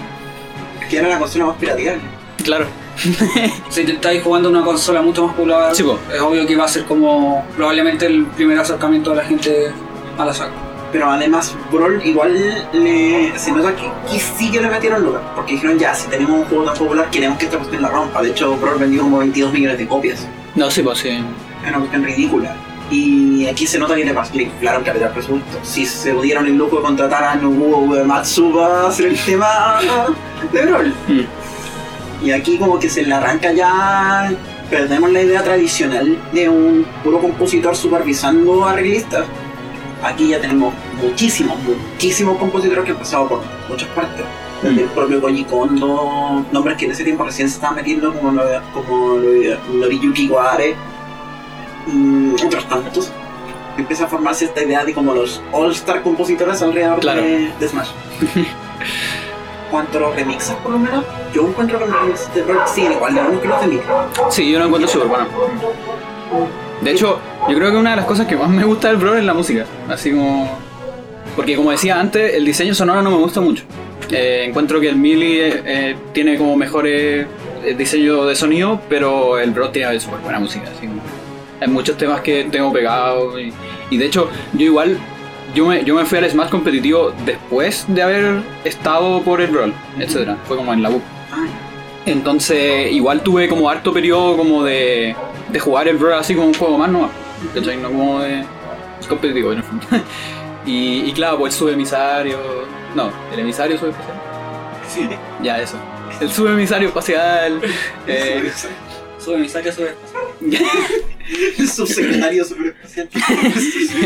[0.89, 1.97] que era la consola más pirateada.
[2.43, 2.65] claro.
[3.69, 5.97] si te estáis jugando una consola mucho más popular Sí, po.
[6.13, 9.71] es obvio que va a ser como probablemente el primer acercamiento de la gente
[10.17, 10.51] a la saga
[10.91, 12.33] Pero además, Brawl igual
[12.73, 15.21] le, se nota que, que sí que le metieron lugar.
[15.33, 18.21] Porque dijeron, ya, si tenemos un juego tan popular, queremos que esta cuestión la rompa.
[18.21, 20.27] De hecho, Brawl vendió como 22 millones de copias.
[20.55, 21.09] No, sí, pues sí.
[21.63, 22.53] Es una cuestión ridícula.
[22.91, 25.59] Y aquí se nota que le, le inflaron capital presupuesto.
[25.63, 29.79] Si se pudieron el lujo de contratar a Nobuo Uematsu para hacer el tema
[30.51, 30.93] de Brawl.
[31.07, 32.25] Mm.
[32.25, 34.31] Y aquí como que se le arranca ya...
[34.69, 39.25] Perdemos la idea tradicional de un puro compositor supervisando a arreglistas.
[40.03, 44.25] Aquí ya tenemos muchísimos, muchísimos compositores que han pasado por muchas partes.
[44.61, 48.43] El propio Koji Kondo, nombres que en ese tiempo recién se estaban metiendo como, lo,
[48.73, 50.75] como lo- Noriyuki Iware
[51.93, 53.11] y otros tantos.
[53.77, 57.21] Empieza a formarse esta idea de como los all-star compositores alrededor Claro.
[57.21, 57.89] de, de Smash.
[59.71, 63.21] cuanto remixes, por lo menos, yo encuentro que los remixes de rock siguen igual de
[63.21, 63.81] buenos que los de.
[64.31, 65.25] Sí, yo lo encuentro súper bueno.
[66.81, 69.17] De hecho, yo creo que una de las cosas que más me gusta del Brawl
[69.17, 69.65] es la música.
[69.89, 70.57] Así como.
[71.35, 73.63] Porque como decía antes, el diseño sonoro no me gusta mucho.
[74.11, 77.27] Eh, encuentro que el Melee eh, eh, tiene como mejores
[77.77, 80.65] diseño de sonido, pero el Brawl tiene súper buena música.
[80.75, 81.01] Así como-
[81.59, 83.39] hay muchos temas que tengo pegados.
[83.39, 83.53] Y,
[83.89, 84.97] y de hecho, yo igual.
[85.55, 89.73] Yo me, yo me fui al Smash competitivo después de haber estado por el Brawl,
[89.97, 90.35] etc.
[90.47, 91.01] Fue como en la U.
[91.31, 91.49] Ay,
[92.05, 95.15] Entonces, igual tuve como harto periodo como de,
[95.51, 97.09] de jugar el Brawl así como un juego más, ¿no?
[97.55, 97.77] ¿Cachai?
[97.77, 98.43] No como de...
[98.99, 99.87] Es competitivo, en el fondo.
[100.67, 102.37] y, y claro, pues el subemisario...
[102.93, 104.17] No, el emisario subespacial.
[104.87, 105.09] sí.
[105.41, 105.77] Ya, eso.
[106.21, 107.59] El subemisario espacial.
[108.05, 108.51] eh,
[109.19, 109.93] sube emisario sube
[111.57, 113.09] El subsecretario super especial.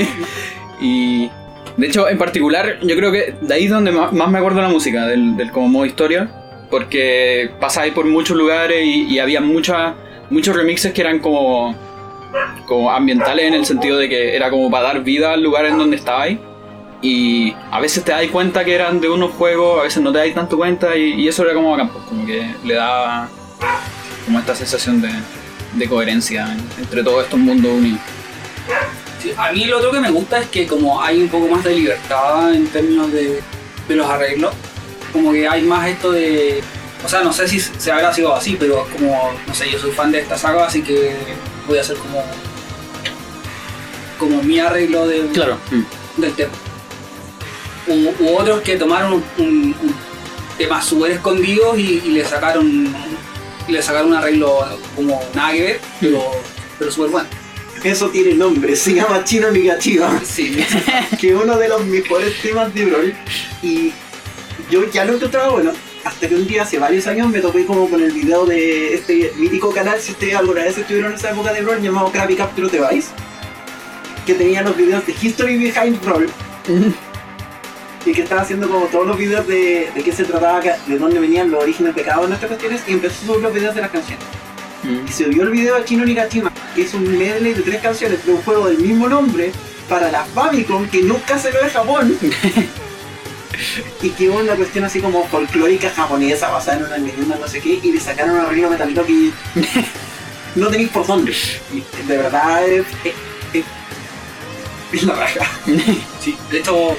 [0.81, 1.29] y...
[1.75, 4.67] De hecho, en particular, yo creo que de ahí es donde más, me acuerdo de
[4.67, 6.29] la música, del, del como modo historia.
[6.69, 9.95] Porque pasáis por muchos lugares y, y había mucha,
[10.29, 11.75] muchos remixes que eran como
[12.65, 15.77] como ambientales en el sentido de que era como para dar vida al lugar en
[15.77, 16.37] donde estabais.
[17.01, 20.19] Y a veces te das cuenta que eran de unos juegos, a veces no te
[20.19, 23.29] das tanto cuenta y, y eso era como bacán, pues, como que le da
[24.25, 25.09] como esta sensación de,
[25.73, 27.99] de coherencia entre todos estos mundos unidos.
[29.21, 31.63] Sí, a mí lo otro que me gusta es que como hay un poco más
[31.63, 33.41] de libertad en términos de,
[33.87, 34.53] de los arreglos,
[35.11, 36.61] como que hay más esto de...
[37.05, 39.91] O sea, no sé si se habrá sido así, pero como, no sé, yo soy
[39.91, 41.15] fan de esta saga, así que
[41.67, 42.23] voy a hacer como...
[44.19, 45.57] Como mi arreglo de, Claro.
[46.17, 46.51] del tema.
[47.87, 49.95] U, u otros que tomaron un, un- un
[50.57, 52.93] tema súper escondido y, y le sacaron
[53.67, 54.59] le sacaron un arreglo
[54.95, 56.31] como nada que ver, pero,
[56.79, 57.29] pero súper bueno.
[57.83, 60.57] Eso tiene nombre, se llama Chino Nigachiba, Sí,
[61.19, 63.13] que es uno de los mejores temas de Brawl.
[63.61, 63.91] Y
[64.71, 65.73] yo ya lo encontraba bueno,
[66.05, 69.33] hasta que un día hace varios años me topé como con el video de este
[69.35, 72.69] mítico canal, si ustedes alguna vez estuvieron en esa época de Brawl, llamado Krabby Capture
[72.69, 73.09] Device,
[74.25, 76.29] que tenía los videos de History Behind Brawl,
[78.05, 81.19] y que estaba haciendo como todos los videos de, de qué se trataba, de dónde
[81.19, 83.75] venían los orígenes de cada una de estas cuestiones, y empezó a subir los videos
[83.75, 84.25] de las canciones.
[84.83, 85.07] Mm.
[85.07, 88.25] Y se vio el video de Chino Nigashima, que es un medley de tres canciones
[88.25, 89.51] de un juego del mismo nombre
[89.87, 92.17] para la Famicom que nunca se ve de Japón.
[94.01, 97.59] y que hubo una cuestión así como folclórica japonesa basada en una leyenda no sé
[97.59, 99.31] qué y le sacaron un arreglo metalito que
[100.55, 101.33] no tenéis por dónde.
[101.71, 103.13] Y de verdad es, es,
[103.53, 103.65] es,
[104.91, 105.45] es la raja.
[106.19, 106.95] Sí, de hecho,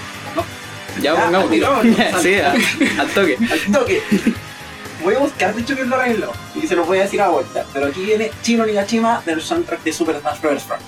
[1.01, 1.82] Ya Ah, pongamos tiro.
[2.22, 2.34] sí,
[2.99, 3.38] al toque.
[3.51, 4.03] Al toque.
[5.03, 7.28] Voy a buscar de hecho que lo arregló y se lo voy a decir a
[7.28, 7.64] vuelta.
[7.72, 10.66] Pero aquí viene Chino Nigashima del soundtrack de Super Smash Bros.
[10.66, 10.80] Brawl.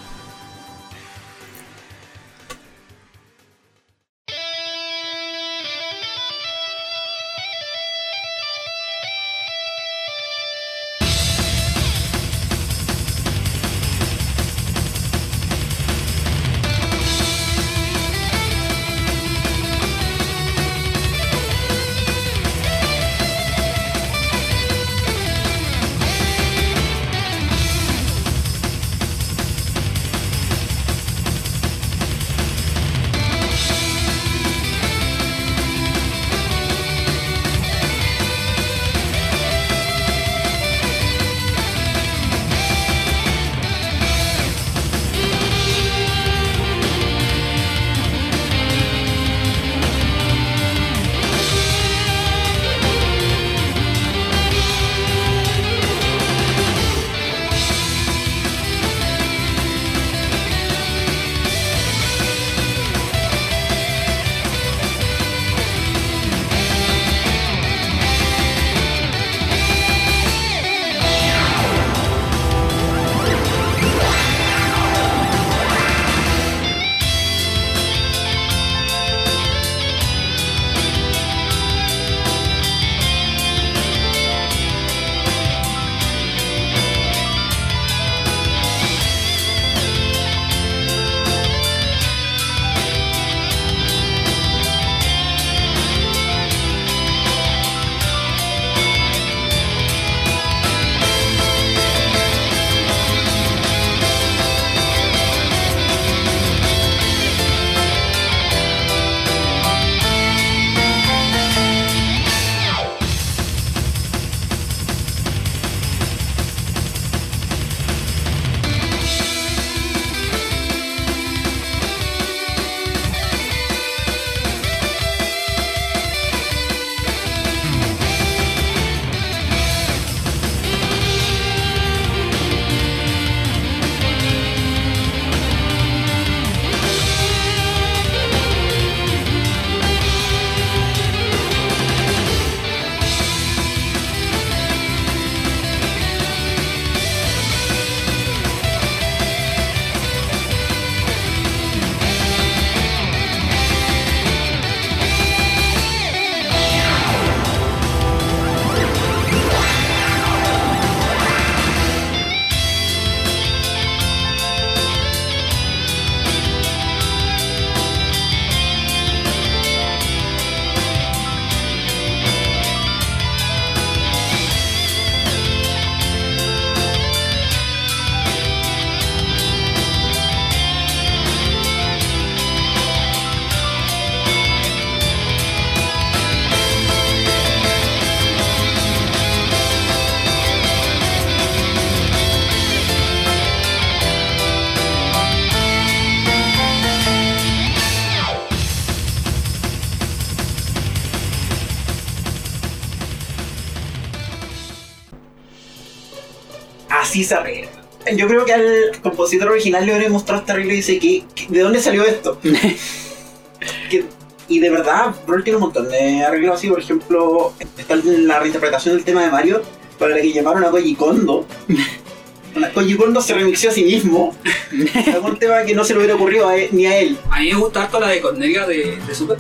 [207.27, 207.71] Así se arregla.
[208.17, 211.47] Yo creo que al compositor original le hubiera mostrado este arreglo y dice que, que-
[211.49, 212.39] ¿de dónde salió esto?
[213.91, 214.05] Que-
[214.49, 218.95] y de verdad, Brawl tiene un montón de arreglos así, por ejemplo, está la reinterpretación
[218.95, 219.63] del tema de Mario,
[219.99, 221.47] para la que llamaron a Koji Kondo.
[222.75, 224.37] Koji Kondo se remixió a sí mismo.
[225.15, 227.19] Algún tema que no se le hubiera ocurrido a él- ni a él.
[227.31, 229.37] A mí me gusta harto la de Cornelia de, de Super.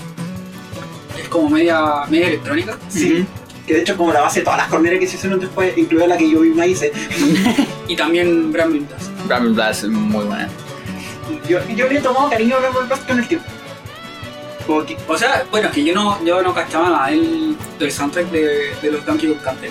[1.22, 2.76] Es como media, media electrónica.
[2.88, 3.24] Sí.
[3.66, 5.76] Que de hecho es como la base de todas las corneras que se hicieron después,
[5.76, 6.92] incluida la que yo misma hice.
[7.88, 9.10] Y también Bramble Blast.
[9.26, 10.48] Bramble Blast es muy buena.
[11.48, 13.46] Yo, yo le he tomado cariño a Rebel Blast con el tiempo.
[14.86, 18.28] Que- O sea, bueno, es que yo no, yo no cachaba nada del, del soundtrack
[18.30, 19.70] de, de los Donkey Kong Country.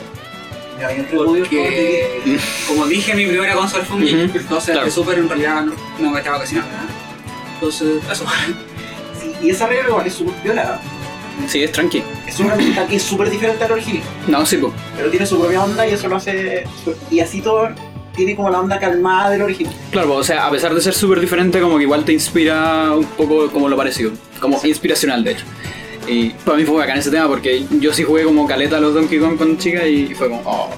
[1.14, 2.22] Porque,
[2.68, 4.86] como dije, mi primera consola fue un Game, entonces claro.
[4.86, 6.68] de Super en realidad no, no cachaba casi nada.
[7.56, 8.26] Entonces, eso.
[9.22, 10.82] Sí, y esa regla igual es súper viola.
[11.48, 12.04] Sí, es tranqui.
[12.28, 14.74] Es una herramienta que es súper diferente al original, No, sí, pues.
[14.96, 16.64] pero tiene su propia onda y eso lo hace.
[17.12, 17.70] Y así todo
[18.16, 19.74] tiene como la onda calmada del original.
[19.92, 23.06] Claro, o sea, a pesar de ser súper diferente, como que igual te inspira un
[23.06, 24.12] poco como lo parecido.
[24.40, 25.46] Como inspiracional, de hecho.
[26.08, 28.94] Y para mí fue bacán ese tema porque yo sí jugué como caleta a los
[28.94, 30.70] Donkey Kong con chica y fue como, oh,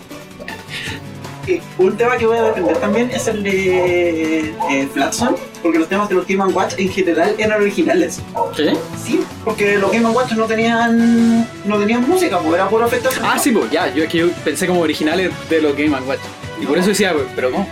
[1.78, 5.36] un tema que voy a defender también es el de eh, Flatson,
[5.68, 8.22] porque los temas de los Game Watch en general eran originales.
[8.56, 8.74] ¿qué?
[9.04, 13.10] Sí, porque los Game Watch no tenían no tenían música, pues era puro efecto.
[13.22, 16.20] Ah, sí, pues ya, yo es que yo pensé como originales de los Game Watch.
[16.62, 17.70] Y por eso decía, pero ¿cómo?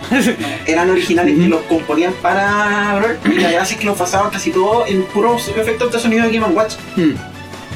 [0.66, 1.48] Eran originales y Ujú.
[1.48, 5.90] los componían para y la gracia es que los pasaban casi todo en puros efectos
[5.92, 6.74] de sonido de Game Watch.
[6.96, 7.14] Hmm,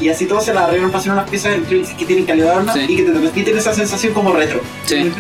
[0.01, 1.57] Y así todos se la arreglan para hacer unas piezas
[1.99, 2.81] que tienen calidad arma Sí.
[2.89, 4.61] y que te transmiten esa sensación como retro.
[4.85, 5.11] sí.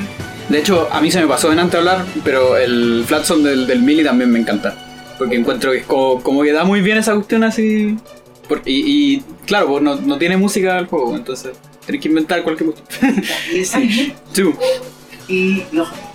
[0.48, 4.03] De hecho, a mí se me pasó delante hablar, pero el Flatson del, del Mili
[4.03, 4.74] también me encanta.
[5.20, 7.98] Porque encuentro que es como, como que da muy bien esa cuestión así.
[8.48, 11.52] Por- y, y, claro, pues no, no tiene música el juego, entonces
[11.84, 13.22] tenés que inventar cualquier cuestión.
[14.32, 14.54] Sí,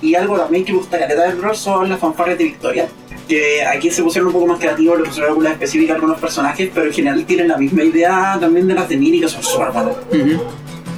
[0.01, 2.88] Y, algo también que me gusta caleta del rol son las fanfarrias de Victoria.
[3.28, 6.72] Que aquí se pusieron un poco más creativos, le pusieron algunas específicas a algunos personajes,
[6.74, 9.70] pero en general tienen la misma idea también de las de Mini, que son súper
[9.70, 9.95] buenas.
[10.12, 10.43] Ujú.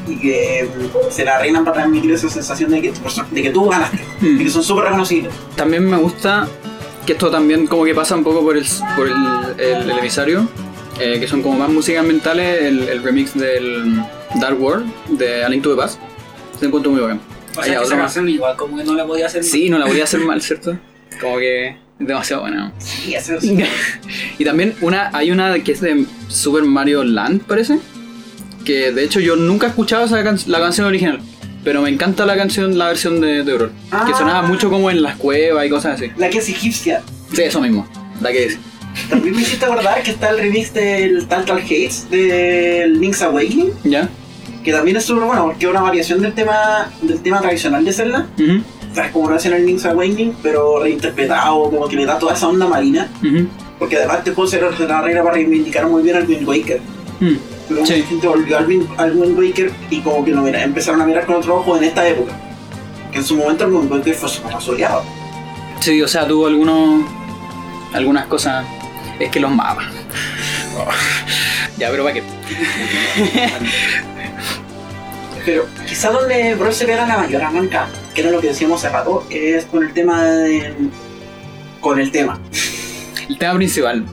[0.08, 2.93] Y que mm, se la arreglan para transmitir esa sensación de que,
[3.32, 3.99] de que tú ganaste.
[4.22, 4.39] Mm.
[4.39, 5.34] Y que son súper reconocibles.
[5.58, 6.47] También me gusta
[7.08, 9.14] que esto también como que pasa un poco por el, por el,
[9.58, 10.47] el- el emisario,
[10.99, 13.99] eh, que son como más músicas ambientales, el, el remix del
[14.39, 14.86] Dark World
[15.18, 15.99] de A Link to the Past.
[16.60, 17.20] Se encuentro muy bacán.
[17.58, 19.43] O sea, que esa canción igual como que no la podía hacer.
[19.43, 20.78] Sí, no la voy a hacer mal, ¿cierto?
[21.22, 22.72] Como que es demasiado buena.
[22.78, 23.43] Sí, eso es.
[24.38, 27.80] y también una, hay una que es de Super Mario Land, parece.
[28.66, 31.20] Que de hecho yo nunca he escuchado esa can- la canción original.
[31.68, 33.72] Pero me encanta la canción, la versión de, de Brawl.
[33.89, 34.15] Que Ah.
[34.18, 36.09] sonaba mucho como en las cuevas y cosas así.
[36.15, 37.01] La que es egipcia.
[37.34, 37.86] Sí, eso mismo.
[38.22, 38.57] La que es.
[39.09, 44.07] También me hiciste acordar que está el remix del Tantal Hates del Link's Awakening, ¿Ya?
[44.63, 47.91] que también es súper bueno porque es una variación del tema, del tema tradicional de
[47.91, 48.28] Zelda.
[48.39, 48.61] Ujú,
[48.95, 50.36] ¿Sabes cómo lo hacen en Link's Awakening?
[50.41, 53.09] Pero reinterpretado, como que le da toda esa onda marina.
[53.22, 53.45] ujú,
[53.78, 56.80] Porque además te puedo de la regla para reivindicar muy bien al Wind Waker.
[57.20, 57.57] mm.
[57.86, 58.03] Sí.
[58.03, 61.36] gente volvió al al Wind Waker y como que lo mira- empezaron a mirar con
[61.36, 62.34] otro ojo en esta época.
[63.11, 65.03] Que en su momento el Wind Waker fue súper soleado.
[65.80, 67.03] Sí, o sea, tuvo algunos.
[67.93, 68.65] algunas cosas.
[69.20, 69.86] Es que los mapas.
[70.80, 70.86] Oh.
[71.80, 72.22] Ya, pero para qué.
[75.45, 78.93] Pero quizá donde Brawl se pega la mayor arranca, que era lo que decíamos hace
[78.93, 80.74] rato, es con el tema de...
[81.80, 82.39] con el tema.
[83.30, 84.05] El tema principal.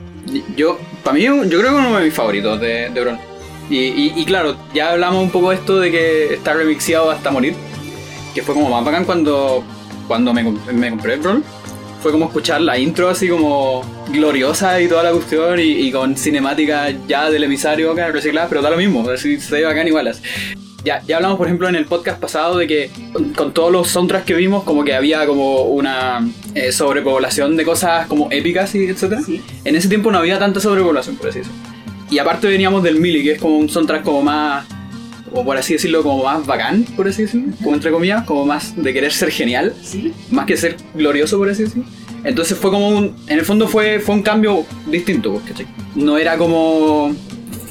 [0.55, 3.19] Yo, para mí, yo creo que uno de mis favoritos de, de Brawl.
[3.69, 7.31] Y, y, y claro, ya hablamos un poco de esto de que está remixeado hasta
[7.31, 7.55] morir.
[8.33, 9.63] Que fue como más bacán cuando,
[10.07, 11.43] cuando me, comp- me compré el Brawl.
[12.01, 16.15] Fue como escuchar la intro así como gloriosa y toda la cuestión y, y con
[16.15, 20.21] cinemática ya del emisario acá reciclada, pero da lo mismo, así se ve bacán igualas.
[20.83, 23.87] Ya, ya hablamos, por ejemplo, en el podcast pasado de que con, con todos los
[23.87, 28.85] soundtracks que vimos, como que había como una eh, sobrepoblación de cosas como épicas y
[28.85, 29.21] etcétera.
[29.25, 29.41] Sí.
[29.63, 31.59] En ese tiempo no había tanta sobrepoblación, por así decirlo.
[32.09, 34.65] Y aparte veníamos del Mili, que es como un soundtrack como más,
[35.33, 38.75] o por así decirlo, como más bacán, por así decirlo, como entre comillas, como más
[38.81, 40.13] de querer ser genial, Sí.
[40.29, 41.85] más que ser glorioso, por así decirlo.
[42.23, 45.67] Entonces fue como un, en el fondo fue, fue un cambio distinto, pues, ¿cachai?
[45.95, 47.13] No era como,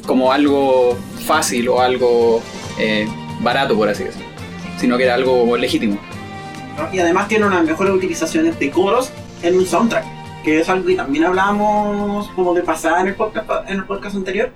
[0.06, 2.42] como algo fácil o algo
[2.78, 3.06] eh,
[3.40, 4.26] barato, por así decirlo,
[4.78, 5.98] sino que era algo legítimo.
[6.76, 6.92] ¿no?
[6.94, 9.10] Y además tiene unas mejores utilizaciones de coros
[9.42, 10.04] en un soundtrack,
[10.44, 14.14] que es algo que también hablamos como de pasada en el podcast, en el podcast
[14.16, 14.50] anterior,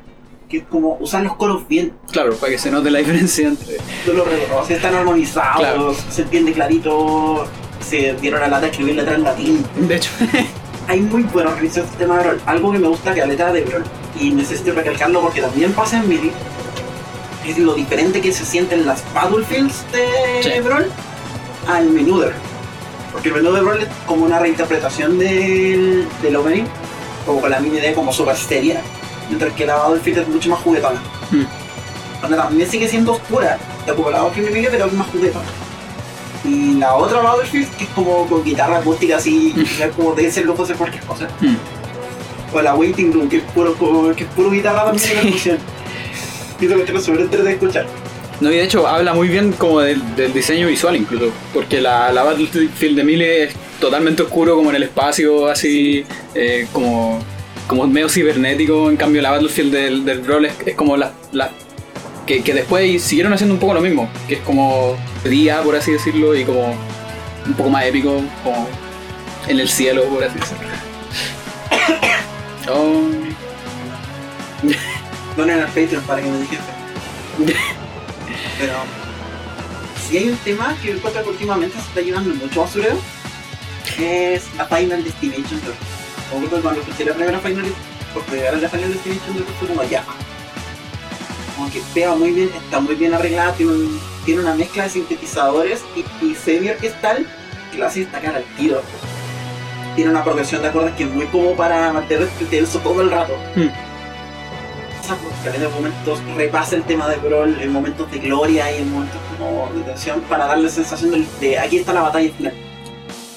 [0.49, 1.93] que es como usar los coros bien.
[2.13, 3.77] Claro, para que se note la diferencia entre...
[4.05, 5.95] Tú los reconoces, están armonizados, Claro.
[6.11, 7.47] se entiende clarito,
[7.81, 9.67] se dieron a la lata de escribir letras en latín.
[9.77, 10.11] De hecho,
[10.89, 12.41] hay muy buenos remixes de Brawl.
[12.47, 13.85] Algo que me gusta que letra de Brawl,
[14.21, 16.33] y necesito recalcarlo porque también pasa en MIDI,
[17.47, 20.61] es lo diferente que se sienten las Battlefields de Sí.
[20.61, 20.87] Brawl
[21.67, 22.43] al menú de Brawl.
[23.19, 26.63] Porque el menú de Brawl es como una reinterpretación del, del opening,
[27.27, 28.81] como con la mini idea como super seria,
[29.29, 31.01] mientras que la Battlefield es mucho más juguetona.
[31.33, 31.43] Mm.
[32.23, 35.47] Donde también sigue siendo oscura, de como la Battlefield pero es más juguetona.
[36.45, 40.45] Y la otra Battlefield, que es como con guitarra acústica así, es como de ese
[40.45, 41.27] lujo hacer cualquier cosa.
[41.41, 41.57] mm,
[42.55, 43.75] O la Waiting Room, que es puro,
[44.15, 45.59] que es puro guitarra también de percusión.
[46.61, 47.87] Y eso que es súper entretenido de escuchar.
[48.41, 52.13] No, y de hecho habla muy bien como del, del diseño visual incluso, porque la,
[52.13, 57.21] la Battlefield de Mille es totalmente oscuro como en el espacio, así eh, como
[57.67, 61.51] como medio cibernético, en cambio la Battlefield del, del Brawl es, es como la, la
[62.27, 65.93] que, que después siguieron haciendo un poco lo mismo, que es como día, por así
[65.93, 66.75] decirlo, y como
[67.47, 68.69] un poco más épico, como
[69.49, 70.69] en el cielo, por así decirlo.
[72.71, 73.01] Oh,
[75.35, 76.67] Donen al Patreon para que me dijeran.
[78.59, 78.75] Pero
[80.09, 82.97] si hay un tema que encuentro que últimamente se está llevando mucho basurero,
[84.01, 85.75] es la Final Destination 2.
[86.31, 87.65] Como que cuando escuché la primera Final
[88.13, 90.05] por primera vez la Final Destination 2 fue como ya.
[91.57, 93.73] Como que pega muy bien, está muy bien arreglada, tiene,
[94.25, 97.27] tiene una mezcla de sintetizadores y, y semi orquestal
[97.71, 98.83] que lo hace destacar al tiro.
[99.95, 103.35] Tiene una progresión de acordes que es muy como para mantenerte tenso todo el rato.
[103.57, 103.88] Hmm.
[105.09, 108.93] Esa caleta de momentos repasa el tema de Brawl en momentos de gloria y en
[108.93, 112.53] momentos como de tensión para darle sensación de, de aquí está la batalla final.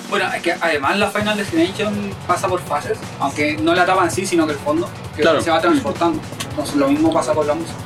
[0.10, 1.94] Bueno, es que además la Final Destination
[2.28, 5.40] pasa por fases, aunque no la etapa en sí, sino que el fondo, que Claro.
[5.42, 6.20] se va transportando.
[6.50, 7.78] Entonces lo mismo pasa con la música.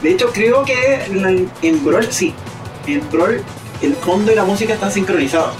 [0.00, 2.32] De hecho, creo que en, en Brawl sí.
[2.86, 3.42] En Brawl
[3.82, 5.54] el fondo y la música están sincronizados.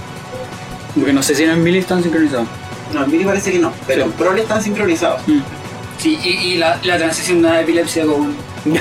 [0.95, 2.47] porque no sé si en el Mili están sincronizados.
[2.95, 4.11] No, en Mini parece que no, pero Sí.
[4.13, 5.27] en Brawl están sincronizados.
[5.27, 5.41] Mm.
[6.01, 8.35] Sí, y, y la, la transición de la epilepsia con...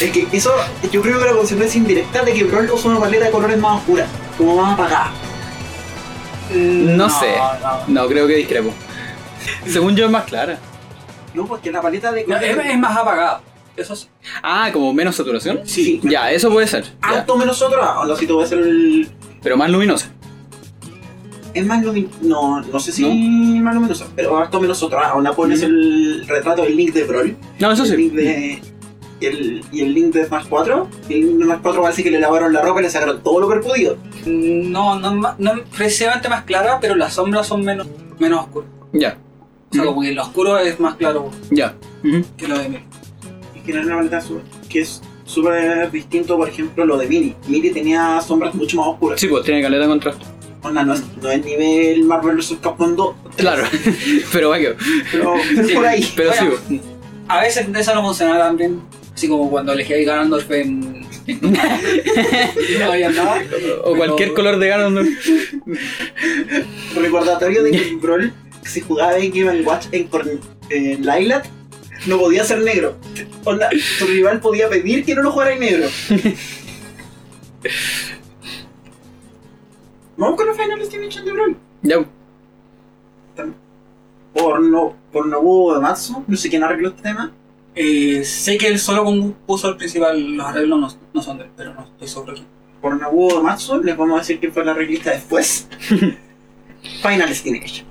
[0.00, 0.52] Es que eso,
[0.90, 3.78] yo creo que la consecuencia indirecta de que Brawl usa una paleta de colores más
[3.78, 5.10] oscura, como más apagada.
[6.54, 7.34] No sé.
[7.88, 8.02] no.
[8.02, 8.72] No, creo que discrepo.
[9.66, 10.58] Según yo es más clara.
[11.34, 13.40] No, porque la paleta de No, colores es, es más apagado.
[13.76, 14.08] Eso sí.
[14.42, 15.60] Ah, como menos saturación.
[15.64, 16.00] Sí.
[16.04, 16.84] Ya, eso puede ser.
[16.84, 17.08] ya.
[17.18, 19.08] Harto menos otro, ah, no sé si te voy a hacer el.
[19.42, 20.10] Pero más luminosa.
[21.58, 22.14] Es más luminoso.
[22.22, 23.62] No, no sé si ¿No?
[23.64, 24.98] más luminoso, pero harto menos otro.
[25.00, 27.36] ah, Ahora pones el retrato, el link de Brawl.
[27.58, 27.96] No, eso el sí.
[27.96, 28.62] link de.
[29.20, 30.88] El, y el link de Smash 4.
[31.08, 32.84] Y el link de Smash 4 va a decir que le lavaron la ropa y
[32.84, 33.96] le sacaron todo lo perpudido.
[34.26, 37.88] No, no, no es precisamente más clara, pero las sombras son menos,
[38.20, 38.70] menos oscuras.
[38.92, 39.18] Ya,
[39.70, 41.74] O sea, como que lo oscuro es más claro ya.
[42.36, 42.78] Que lo de mí.
[43.56, 47.06] Y que no es una paleta su- que es súper distinto, por ejemplo, lo de
[47.08, 47.34] Mini.
[47.48, 49.20] Mini tenía sombras mucho más oscuras.
[49.20, 50.24] Sí, pues tiene caleta de contraste.
[50.68, 52.58] Onda, no, es, no es nivel Marvel vs.
[52.60, 53.64] Capcom 2, Claro.
[54.32, 54.74] Pero va que.
[55.10, 56.12] pero, pero por ahí.
[56.14, 56.82] Pero sí, Bueno.
[57.28, 58.80] A veces eso no funciona tan bien.
[59.14, 61.06] Así como cuando elegí a Ganondorf en...
[62.78, 63.42] no había nada.
[63.84, 65.08] O cualquier color de Ganondorf.
[66.94, 68.32] Recordatorio de que Brawl,
[68.64, 70.08] si jugaba en Game Watch en,
[70.70, 71.02] en
[72.06, 72.96] no podía ser negro.
[73.44, 75.88] Onda, tu rival podía pedir que no lo jugara en negro.
[80.18, 81.56] Vamos con la Final Destination de Brawl.
[81.82, 82.04] Ya.
[84.34, 87.32] Por no, por Nobuo de Matsu, no sé quién arregló este tema.
[87.74, 91.50] Eh, sé que él solo compuso el principal, los arreglos no, no son de él,
[91.56, 92.46] pero no estoy seguro quién.
[92.82, 95.68] Por Nobuo de Matsu, les vamos a decir que fue la arreglista después.
[97.02, 97.86] Final Destination.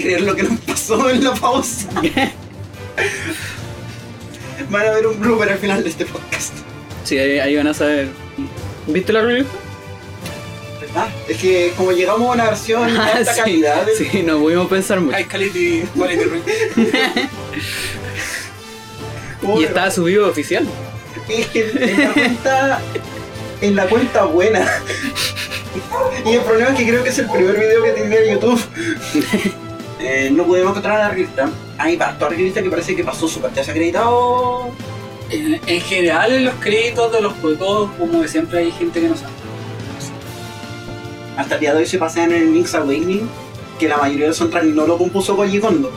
[0.00, 1.86] Creer lo que nos pasó en la pausa.
[4.70, 6.52] Van a ver un blooper al final de este podcast.
[7.04, 8.08] Sí, ahí, ahí van a saber.
[8.86, 9.46] ¿Viste la review?
[10.80, 11.08] ¿Verdad?
[11.28, 14.68] Es que como llegamos a una versión de alta Ah, sí, calidad, sí, no pudimos
[14.68, 15.16] pensar mucho.
[15.16, 15.84] High quality,
[19.58, 20.66] Y estaba subido oficial.
[21.28, 22.80] Es que en la cuenta.
[23.60, 24.70] En la cuenta buena.
[26.26, 28.60] Y el problema es que creo que es el primer video que en YouTube.
[30.30, 31.48] No pudimos encontrar a la revista.
[31.78, 34.70] Hay harto revista que parece que pasó súper desacreditado.
[35.30, 39.08] En, en general, en los créditos de los juegos, como que siempre hay gente que
[39.08, 39.32] no sabe.
[41.36, 43.28] Hasta el día de hoy se pasean en el Link's Awakening
[43.78, 45.90] que la mayoría del soundtrack no lo compuso Koji Kondo.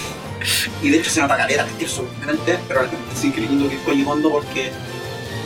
[0.82, 3.76] y de hecho se nota caleta que es diferente, pero la gente sí creyendo que
[3.76, 4.70] es Koji Kondo porque,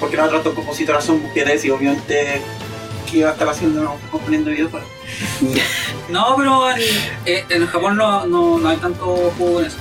[0.01, 2.43] porque las otras dos compositoras son mujeres y obviamente
[3.11, 4.89] que iba a estar haciendo componiendo videojuegos.
[6.11, 6.81] No, pero en,
[7.25, 9.77] eh, en Japón no, no, no hay tanto juego en eso.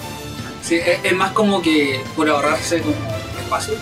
[0.61, 2.93] Sí, es, es más como que por ahorrarse como
[3.39, 3.73] espacio,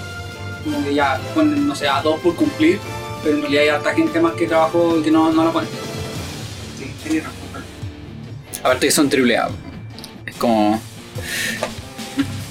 [0.63, 2.79] como que ya ponen, no sé, a dos por cumplir,
[3.21, 5.69] pero en realidad hay harta gente más que trabajó y que no, no lo ponen.
[6.79, 7.47] Sí, tenía razón.
[8.61, 9.49] Aparte que son triple A.
[10.25, 10.79] Es como.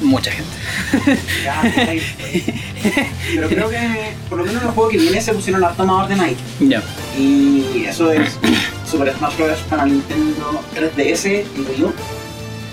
[0.01, 0.57] Mucha gente.
[3.35, 6.05] Pero creo que por lo menos en los juegos que viene se pusieron las tomas
[6.05, 6.35] ordenadas.
[6.61, 6.83] Ya.
[7.19, 8.39] Y eso es
[8.91, 9.59] Super Smash Bros.
[9.69, 11.93] para Nintendo 3DS y Wii U,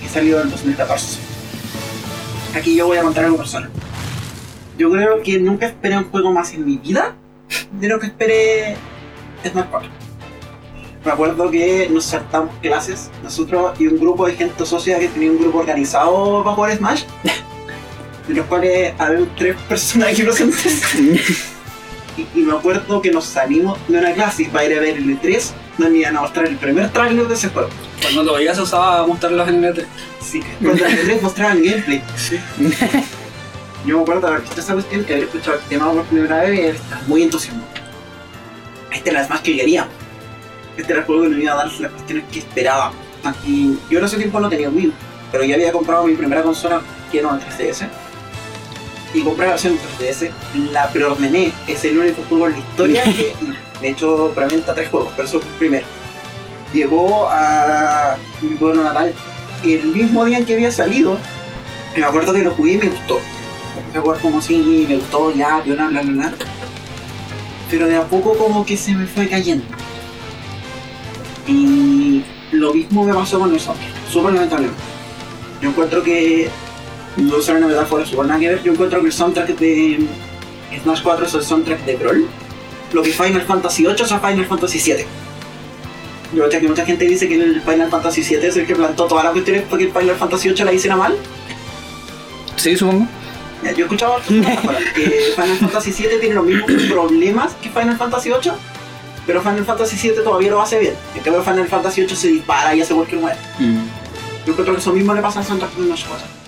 [0.01, 1.19] que salió en 2014.
[2.55, 3.69] Aquí yo voy a contar algo personal.
[4.77, 7.15] Yo creo que nunca esperé un juego más en mi vida
[7.71, 8.75] de lo que esperé
[9.43, 9.89] Smash 4.
[11.05, 15.31] Me acuerdo que nos saltamos clases, nosotros y un grupo de gente socia que tenía
[15.31, 17.03] un grupo organizado para jugar Smash,
[18.27, 21.49] de los cuales había tres personas presentes.
[22.15, 25.19] Y, y me acuerdo que nos salimos de una clase para ir a ver el
[25.19, 25.49] E3,
[25.79, 27.69] nos iban a mostrar el primer trailer de ese juego.
[28.03, 29.85] Cuando todavía se usaba mostrarlos en el E3.
[30.21, 32.03] Sí, cuando el E3 mostraban el gameplay.
[32.15, 32.39] Sí.
[33.85, 36.41] Yo me acuerdo de haber escuchado esa cuestión, que haber escuchado el tema por primera
[36.41, 37.67] vez y estar muy entusiasmado.
[38.91, 39.91] Este era el más que queríamos.
[40.77, 42.95] Este era el juego que nos iba a dar las cuestiones que esperábamos.
[43.45, 44.93] Y yo en ese tiempo no tenía Wii,
[45.31, 47.87] pero ya había comprado mi primera consola, que era una 3DS.
[49.13, 50.31] Y compré la versión 3DS,
[50.71, 51.53] la preordené.
[51.67, 53.33] Es el único juego en la historia que,
[53.81, 55.85] de hecho, preventa tres juegos, pero eso fue el primero.
[56.73, 59.13] Llegó a mi pueblo natal
[59.63, 61.17] el mismo día en que había salido.
[61.95, 63.19] Me acuerdo que lo jugué y me gustó.
[63.93, 66.33] Me acuerdo como si me gustó ya, bla, bla, bla, bla.
[67.69, 69.65] Pero de a poco como que se me fue cayendo.
[71.47, 73.59] Y lo mismo me pasó con el.
[73.59, 74.81] Súper lamentablemente.
[75.61, 76.49] Yo encuentro que.
[77.17, 78.63] No usar una metáfora súper nada que ver.
[78.63, 80.07] Yo encuentro que el soundtrack de
[80.81, 82.27] Smash 4 es el soundtrack de Brawl.
[82.91, 85.05] Lo que Final Fantasy 8 es a Final Fantasy 7.
[86.33, 89.05] Yo creo que mucha gente dice que el Final Fantasy 7 es el que plantó
[89.05, 91.15] todas las cuestiones porque el Final Fantasy 8 la hiciera mal.
[92.55, 93.07] Sí, supongo.
[93.63, 98.31] Ya, Yo he escuchado que Final Fantasy 7 tiene los mismos problemas que Final Fantasy
[98.31, 98.55] 8,
[99.27, 100.95] pero Final Fantasy 7 todavía lo hace bien.
[101.15, 103.37] En cambio Final Fantasy 8 se dispara y hace cualquier muere.
[103.59, 103.85] Mm.
[104.45, 106.42] Yo encuentro que eso mismo le pasa al soundtrack de Smash 4.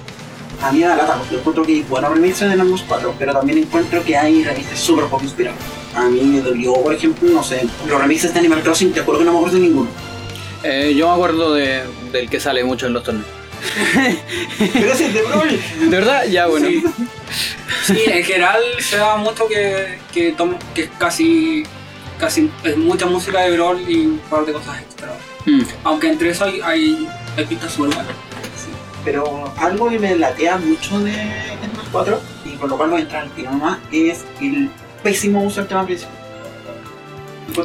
[0.62, 3.16] A mí me da lata, porque yo encuentro que hay buenos remixes de Smash 4,
[3.20, 5.60] pero también encuentro que hay remixes súper poco inspirados.
[5.96, 9.20] A mí me dolió, por ejemplo, no sé, los remixes de Animal Crossing, te juro
[9.20, 9.90] que no me acuerdo de ninguno.
[10.64, 13.28] Eh, yo me acuerdo de, del que sale mucho en los torneos.
[14.74, 15.50] Pero ese es de Brawl.
[15.80, 16.26] ¿De verdad?
[16.26, 16.68] Ya, bueno.
[16.68, 16.84] Sí.
[17.86, 21.64] Sí, en general se da mucho que, que, tom- que es casi,
[22.20, 25.14] casi es mucha música de Brawl y un par de cosas extra.
[25.46, 25.62] Mm.
[25.84, 28.14] Aunque entre eso hay, hay, hay pistas súper buenas.
[29.06, 33.04] Pero algo que me latea mucho de Smash 4, y por lo cual voy a
[33.04, 34.70] entrar al tiro nomás, es el
[35.04, 36.16] pésimo uso del tema principal.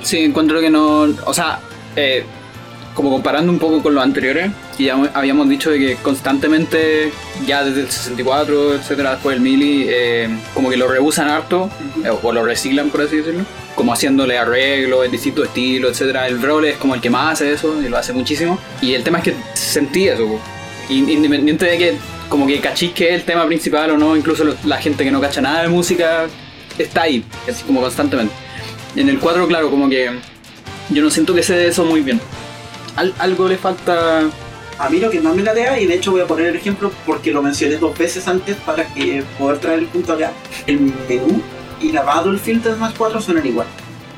[0.02, 1.08] Sí, encuentro que no.
[1.24, 1.58] O sea,
[1.96, 2.24] eh,
[2.94, 7.12] como comparando un poco con los anteriores, que ya habíamos dicho de que constantemente,
[7.46, 11.70] ya desde el 64, etcétera, después del Mili, eh, como que lo reusan harto,
[12.04, 16.28] eh, o lo reciclan, por así decirlo, como haciéndole arreglos en distintos estilos, etcétera.
[16.28, 18.58] El Brawl es como el que más hace eso, y lo hace muchísimo.
[18.82, 20.40] Y el tema es que sentí eso,
[20.90, 21.94] independiente de que,
[22.28, 25.20] como que cachis que es el tema principal o no, incluso la gente que no
[25.20, 26.26] cacha nada de música
[26.78, 28.32] está ahí, así como constantemente.
[28.96, 30.10] En el 4, claro, como que
[30.90, 32.20] yo no siento que se dé eso muy bien.
[32.96, 34.22] Al- algo le falta.
[34.78, 36.90] A mí lo que más me latea, y de hecho voy a poner el ejemplo
[37.04, 40.32] porque lo mencioné dos veces antes para que poder traer el punto acá,
[40.66, 41.42] el menú
[41.80, 43.66] y la Battlefield de Smash 4 suenan igual.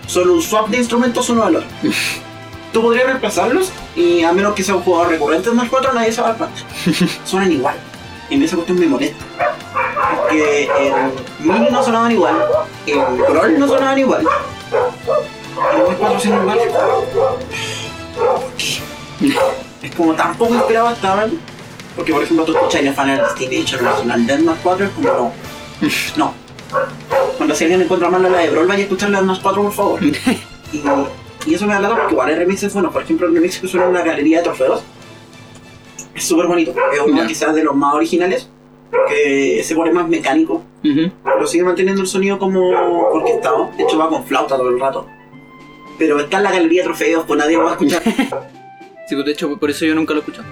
[0.06, 1.68] Solo un swap de instrumentos uno al otro.
[2.72, 6.12] Tú podrías reemplazarlos y a menos que sea un jugador recurrente de Smash 4 nadie
[6.12, 6.60] se va a dar cuenta.
[7.24, 7.76] Suenan igual.
[8.30, 9.24] Y en esa cuestión me molesta.
[10.22, 12.36] Porque el Mini no sonaban igual,
[12.86, 14.20] el Brawl no sonaban igual.
[14.22, 16.58] El Smash 4 suena igual.
[19.82, 21.38] es como tan poco inspirado estaban.
[21.94, 25.32] Porque, por ejemplo, tú escuchas el Final Destination National Deathmatch 4, es como no.
[26.16, 26.34] No.
[27.36, 29.72] Cuando si alguien encuentra mal la de Brawl, vaya a escuchar la Deathmatch 4, por
[29.72, 30.00] favor.
[30.72, 30.82] Y,
[31.46, 32.92] y eso me ha dado porque igual hay remixes buenos.
[32.92, 34.82] Por ejemplo, el remix que suena en una galería de trofeos
[36.14, 36.74] es súper bonito.
[36.92, 37.26] Es uno Ya.
[37.26, 38.48] quizás de los más originales.
[38.90, 40.62] Porque se pone más mecánico.
[40.82, 43.70] Pero sigue manteniendo el sonido como orquestado.
[43.76, 45.06] De hecho, va con flauta todo el rato.
[45.98, 48.02] Pero está en la galería de trofeos, pues nadie lo va a escuchar.
[49.08, 50.46] Sí, pues de hecho por eso yo nunca lo he escuchado.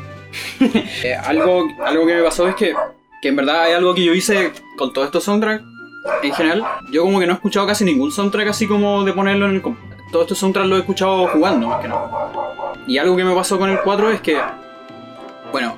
[1.04, 2.74] Eh, algo, algo que me pasó es que,
[3.22, 5.62] que en verdad hay algo que yo hice con todos estos soundtracks
[6.22, 6.64] en general.
[6.92, 9.62] Yo como que no he escuchado casi ningún soundtrack así como de ponerlo en el...
[9.62, 9.76] comp-
[10.10, 12.10] Todos estos soundtracks los he escuchado jugando más que nada.
[12.86, 14.40] Y algo que me pasó con el 4 es que,
[15.52, 15.76] bueno,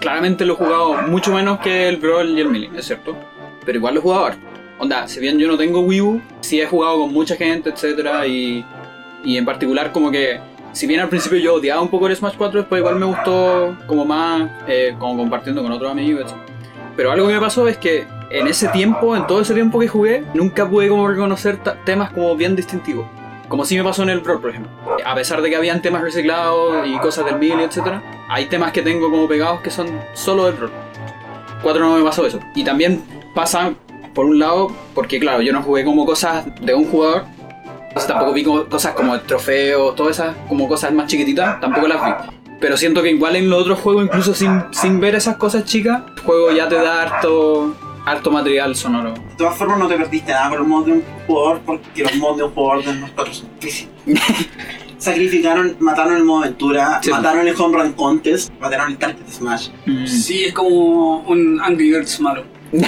[0.00, 3.16] claramente lo he jugado mucho menos que el Brawl y el Melee, es cierto.
[3.64, 4.46] Pero igual lo he jugado harto.
[4.78, 8.26] Onda, si bien yo no tengo Wii U, sí he jugado con mucha gente, etcétera,
[8.26, 8.64] y,
[9.24, 10.40] y en particular como que
[10.74, 13.76] si bien al principio yo odiaba un poco el Smash 4, después igual me gustó
[13.86, 16.36] como más, eh, como compartiendo con otros amigos, etc.
[16.96, 19.86] Pero algo que me pasó es que en ese tiempo, en todo ese tiempo que
[19.86, 23.06] jugué, nunca pude como reconocer temas como bien distintivos.
[23.48, 24.70] Como si me pasó en el Brawl, por ejemplo.
[25.04, 28.00] A pesar de que habían temas reciclados y cosas del Melee, etc.
[28.28, 30.72] Hay temas que tengo como pegados que son solo del Brawl.
[31.62, 32.40] 4 no me pasó eso.
[32.54, 33.02] Y también
[33.34, 33.72] pasa,
[34.14, 37.24] por un lado, porque claro, yo no jugué como cosas de un jugador,
[38.06, 42.12] tampoco vi cosas como el trofeo, todas esas como cosas más chiquititas, tampoco las vi.
[42.60, 46.02] Pero siento que igual en los otros juegos, incluso sin, sin ver esas cosas chicas,
[46.16, 47.74] el juego ya te da harto,
[48.04, 49.12] harto material sonoro.
[49.14, 52.14] De todas formas, no te perdiste nada con los mods de un jugador, porque los
[52.16, 53.90] mods de un jugador de los cuatro son difíciles.
[54.98, 57.10] Sacrificaron, mataron el modo aventura, Sí.
[57.10, 59.68] mataron el home run contest, mataron el target smash.
[59.86, 60.06] Mm.
[60.06, 62.44] Sí, es como un Angry Birds malo.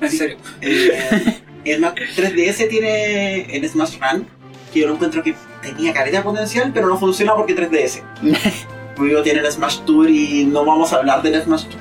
[0.00, 0.36] En serio.
[0.60, 4.26] Eh, el Smash 3DS tiene el Smash Run,
[4.72, 8.02] que yo lo encuentro que tenía careta potencial, pero no funciona porque 3DS.
[8.98, 11.80] Luego tiene el Smash Tour y no vamos a hablar del Smash Tour.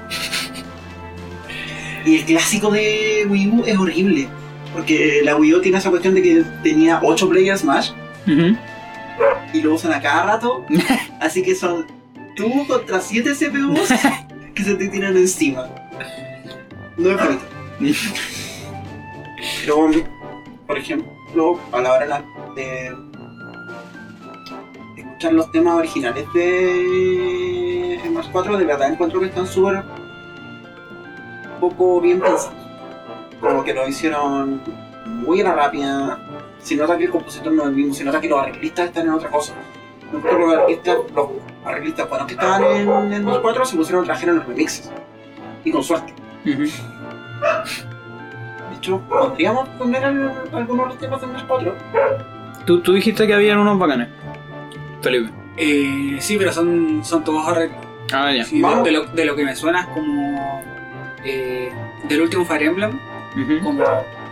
[2.06, 4.28] Y el clásico de Wii U es horrible,
[4.74, 7.92] porque la Wii U tiene esa cuestión de que tenía 8 players Smash
[8.28, 8.58] Ujú.
[9.54, 10.66] y lo usan a cada rato,
[11.22, 11.86] así que son
[12.36, 13.90] tú contra 7 CPUs
[14.56, 15.68] que se te tiran encima.
[16.98, 17.44] No es bonito.
[19.62, 19.90] Pero,
[20.68, 22.24] por ejemplo, a la hora
[22.56, 22.92] de
[24.98, 29.84] escuchar los temas originales de Smash 4, de verdad encuentro que están súper
[31.70, 32.52] poco bien pensados.
[33.40, 34.62] Como que lo hicieron
[35.06, 36.20] muy a la rápida.
[36.60, 39.08] Se nota que el compositor no es el mismo, se nota que los arreglistas están
[39.08, 39.54] en otra cosa.
[40.14, 41.28] Los arreglistas, los
[41.66, 42.64] arreglistas buenos que estaban
[43.12, 44.92] en Smash 4 se pusieron a trabajar en los remixes.
[45.66, 46.14] Y con suerte.
[48.70, 51.76] De hecho, podríamos poner al- algunos de los temas de Smash 4.
[52.66, 54.08] Tú, tú dijiste que habían unos bacanes.
[55.02, 55.30] Felipe.
[55.58, 57.78] Eh, sí, pero son, son todos arreglos.
[58.14, 58.44] Ah, ya.
[58.46, 58.84] Sí, de, Vamos.
[58.86, 60.62] de lo, de lo que me suena es como
[61.26, 61.72] eh,
[62.04, 63.00] del último Fire Emblem,
[63.64, 63.84] como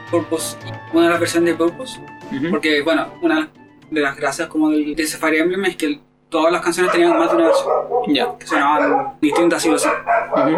[0.10, 0.58] Purpose,
[0.94, 2.00] una de las versiones de Purpose,
[2.50, 3.50] porque bueno, una
[3.90, 7.18] de las gracias como del, de ese Fire Emblem es que todas las canciones tenían
[7.18, 7.70] más de una versión,
[8.08, 8.28] Ya.
[8.40, 9.88] que sonaban distintas sí o sí.
[10.36, 10.58] Ujú.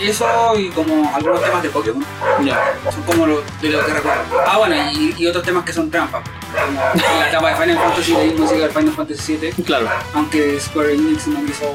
[0.00, 0.26] Eso
[0.58, 2.02] y como algunos temas de Pokémon,
[2.42, 2.58] Ya.
[2.90, 4.22] son como lo, de lo que recuerdo.
[4.46, 8.12] Ah, bueno, y, y otros temas que son trampa, como la etapa de Final Fantasy,
[8.14, 9.88] de música del Final Fantasy VII, Claro.
[10.14, 11.66] aunque Square Enix no quiso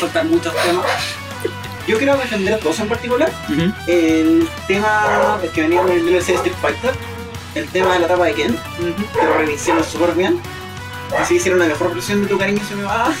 [0.00, 0.84] soltar muchos temas.
[1.86, 3.30] Yo quiero defender dos en particular.
[3.86, 6.92] El tema que venía con el DLC de Street Fighter,
[7.54, 8.56] el tema de la etapa de Ken,
[9.12, 10.40] que lo remixaron súper bien.
[11.18, 13.08] Así hicieron la mejor versión de tu cariño se me va.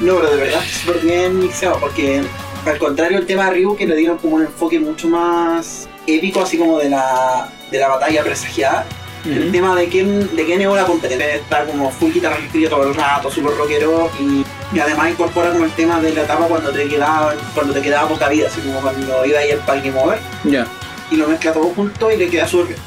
[0.00, 2.22] no, pero de verdad súper bien mixado, porque
[2.64, 6.42] al contrario el tema de Ryu que le dieron como un enfoque mucho más épico,
[6.42, 8.86] así como de la, de la batalla presagiada.
[9.24, 12.38] El tema de quién, de quién es una competencia está como full guitarra
[12.68, 16.46] todo el rato, súper rockero y, y además incorpora como el tema de la etapa
[16.46, 19.90] cuando te quedaba, cuando te quedaba poca vida, así como cuando iba ahí el parque
[19.90, 20.66] mover Ya.
[21.10, 22.78] y lo mezcla todo junto y le queda súper bien.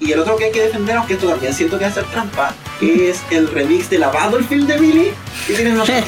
[0.00, 2.04] Y el otro que hay que defender, aunque esto también siento que va a ser
[2.06, 5.12] trampa, es el remix de la Battlefield de Billy
[5.46, 6.04] que tienen nosotros.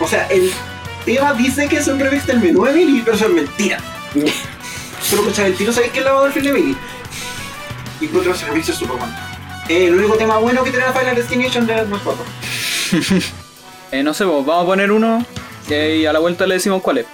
[0.00, 0.52] o sea, el
[1.04, 3.78] tema dice que es un remix del menú de Billy, pero eso es mentira.
[5.10, 6.76] Pero el tiro sabéis que es la Battlefield de Billy.
[8.00, 9.14] Y encuentro ese remix es súper bueno.
[9.68, 12.24] El único tema bueno que tiene la Final Destination de los 4.
[13.90, 15.24] Eh, no sé, pues, vamos a poner uno
[15.70, 17.06] y a la vuelta le decimos cuál es.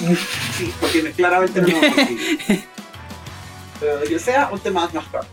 [0.56, 2.38] Sí, porque claramente no posible.
[3.80, 5.26] Pero de que sea un tema más claro.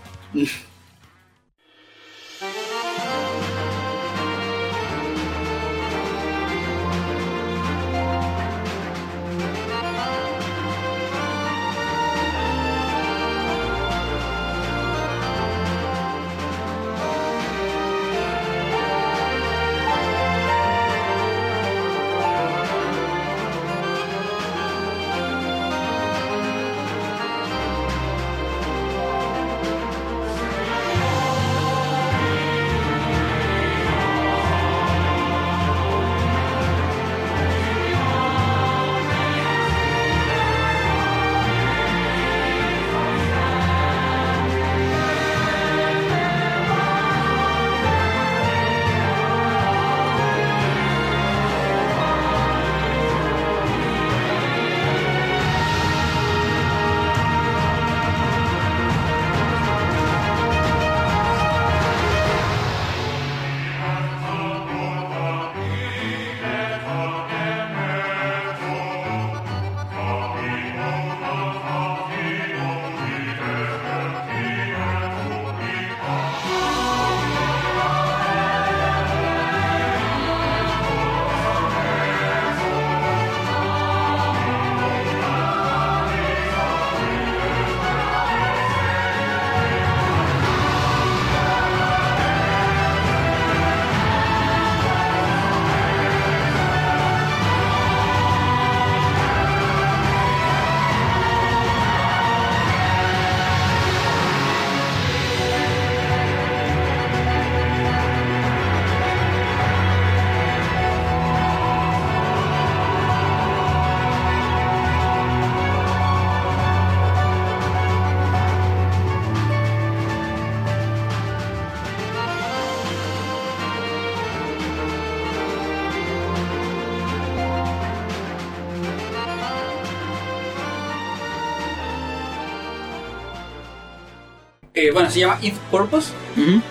[134.87, 136.09] Eh, bueno, se llama If Purpose.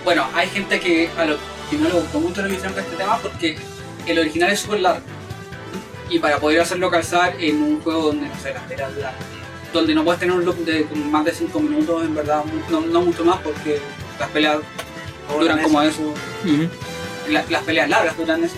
[0.05, 1.37] Bueno, hay gente que a lo
[1.69, 3.57] que no le gustó mucho la visión de este tema porque
[4.07, 5.03] el original es súper largo.
[6.09, 9.13] Y para poder hacerlo calzar en un juego donde, no sé, las peleas duran,
[9.73, 13.03] donde no puedes tener un loop de más de 5 minutos, en verdad, no, no
[13.03, 13.81] mucho más porque
[14.19, 14.57] las peleas
[15.39, 16.13] duran como eso,
[17.29, 18.57] la- las peleas largas duran eso.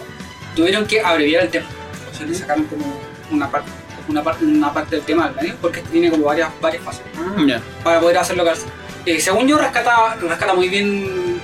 [0.56, 1.66] Tuvieron que abreviar el tema.
[2.10, 2.98] O sea, le sacaron como
[3.30, 3.70] una parte,
[4.08, 7.02] una parte, una parte del tema al medio porque tiene como varias, varias fases
[7.84, 8.68] para poder hacerlo calzar.
[9.04, 11.40] Eh, según yo, rescata, rescata muy bien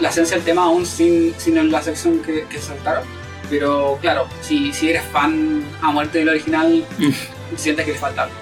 [0.00, 3.04] la esencia del tema, aún sin, sin la sección que, que saltaron.
[3.50, 6.84] Pero claro, si, si eres fan a muerte del original,
[7.56, 8.34] sientes que le falta algo.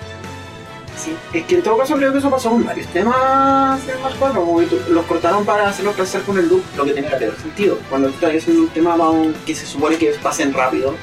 [0.97, 4.13] Sí, es que en todo caso creo que eso pasó con varios temas de más
[4.19, 7.11] 4, como que tú- los cortaron para hacerlo calzar con el loop, lo que tenía
[7.11, 7.79] que tener sentido.
[7.91, 8.97] Cuando tú haciendo un tema
[9.45, 10.95] que se supone que pasen rápido,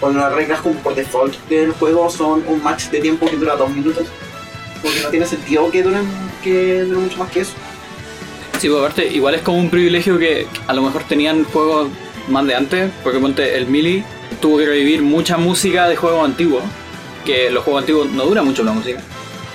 [0.00, 3.54] cuando las reglas como por default del juego son un match de tiempo que dura
[3.54, 4.06] dos minutos,
[4.82, 6.04] porque no tiene sentido que duren,
[6.46, 7.52] que duren mucho más que eso.
[8.58, 11.88] Sí, pues aparte, igual es como un privilegio que a lo mejor tenían juegos
[12.28, 13.18] más de antes, porque
[13.54, 14.02] el Mili
[14.40, 16.62] tuvo que revivir mucha música de juegos antiguos,
[17.24, 19.00] que los juegos antiguos no dura mucho la música.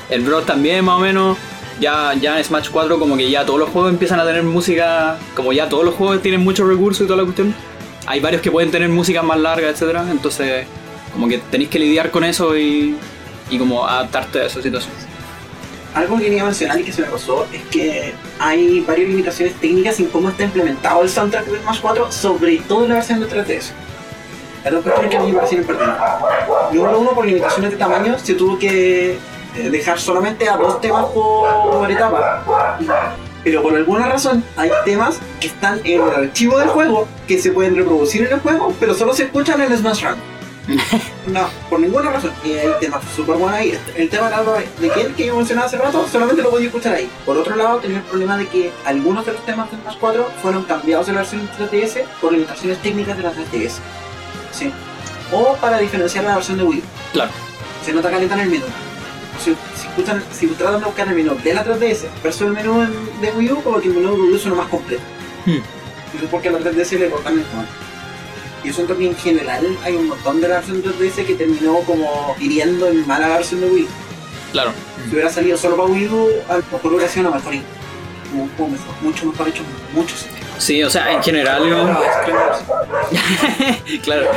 [0.09, 1.37] El Bros también más o menos,
[1.79, 5.17] ya, ya en Smash 4 como que ya todos los juegos empiezan a tener música,
[5.35, 7.55] como ya todos los juegos tienen muchos recursos y toda la cuestión.
[8.05, 10.67] Hay varios que pueden tener música más larga, etcétera, entonces
[11.13, 12.95] como que tenéis que lidiar con eso y,
[13.49, 15.11] y como adaptarte a esa situación.
[15.93, 19.99] Algo que quería mencionar y que se me pasó es que hay varias limitaciones técnicas
[19.99, 23.27] en cómo está implementado el soundtrack de Smash 4, sobre todo en la versión de
[23.27, 23.71] 3DS.
[24.63, 26.01] Hay dos cuestiones que a mí me parecen pertinentes.
[26.71, 31.05] Número uno, por limitaciones de tamaño, se tuvo que eh, dejar solamente a dos temas
[31.07, 32.45] por etapa.
[33.43, 37.51] Pero por alguna razón hay temas que están en el archivo del juego que se
[37.51, 40.15] pueden reproducir en el juego, pero solo se escuchan en el Smash Run.
[41.28, 42.32] No, por ninguna razón.
[42.43, 43.78] Y hay temas súper buenos ahí.
[43.95, 44.45] El tema del
[44.80, 47.09] de Ken que yo mencionaba hace rato, solamente lo podía escuchar ahí.
[47.26, 50.32] Por otro lado, tenía el problema de que algunos de los temas de Smash 4
[50.41, 53.74] fueron cambiados de la versión de 3DS por limitaciones técnicas de la 3DS.
[54.51, 54.72] Sí.
[55.32, 56.80] O para diferenciar la versión de Wii.
[56.80, 56.84] U.
[57.14, 57.32] Claro.
[57.86, 58.66] Se nota caleta en el menú.
[59.43, 62.82] Si, si, escuchan, si tratan de buscar el menú de la 3DS versus el menú
[62.82, 65.01] en- de Wii U, como que el menú de Wii U suena más completo.
[65.45, 65.57] Hmm.
[66.22, 67.64] Es porque a la 3DS le cortan el tono.
[68.64, 72.36] Y eso que en general hay un montón de la versión 3DS que terminó como
[72.39, 73.88] hiriendo en mala versión de Wii.
[74.51, 74.72] Claro.
[75.03, 77.53] Si hubiera salido solo para Wii U, a lo mejor hubiera sido una mejor
[78.34, 80.40] un juego mejor, mucho mejor hecho, mucho sentido.
[80.62, 81.64] Sí, o sea, en general...
[84.03, 84.28] claro,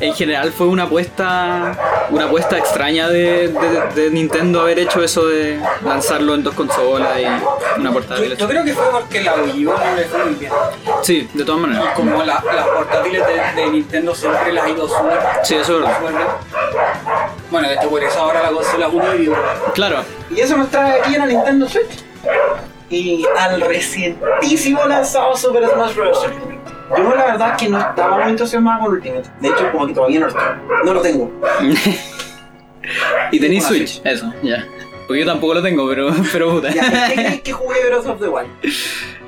[0.00, 1.76] en general fue una apuesta
[2.10, 7.10] una apuesta extraña de, de- de Nintendo haber hecho eso de lanzarlo en dos consolas
[7.20, 8.34] y una portátil.
[8.36, 10.52] yo creo que fue porque la Wii U no le fue muy bien.
[11.02, 11.94] Sí, de todas Y maneras.
[11.94, 15.84] como la- las portátiles de, de Nintendo siempre las ha ido súper Sí, eso es
[15.84, 15.98] verdad.
[17.50, 19.34] Bueno, de hecho por eso ahora la consola es una Wii U.
[19.74, 19.98] Claro,
[20.34, 22.04] Y eso nos trae aquí a la Nintendo Switch.
[22.96, 26.26] Y al recientísimo lanzado Super Smash Bros.
[26.96, 29.28] Yo la verdad es que no estaba muy entusiasmado con Ultimate.
[29.40, 30.44] De hecho, como que todavía no lo estoy.
[30.84, 31.32] No lo tengo.
[33.32, 34.64] y tenéis Una Switch, eso, ya.
[35.06, 36.70] Porque yo tampoco lo tengo, pero, pero puta.
[36.70, 38.48] Ya, ¿Qué crees que jugué Breath of the Wild?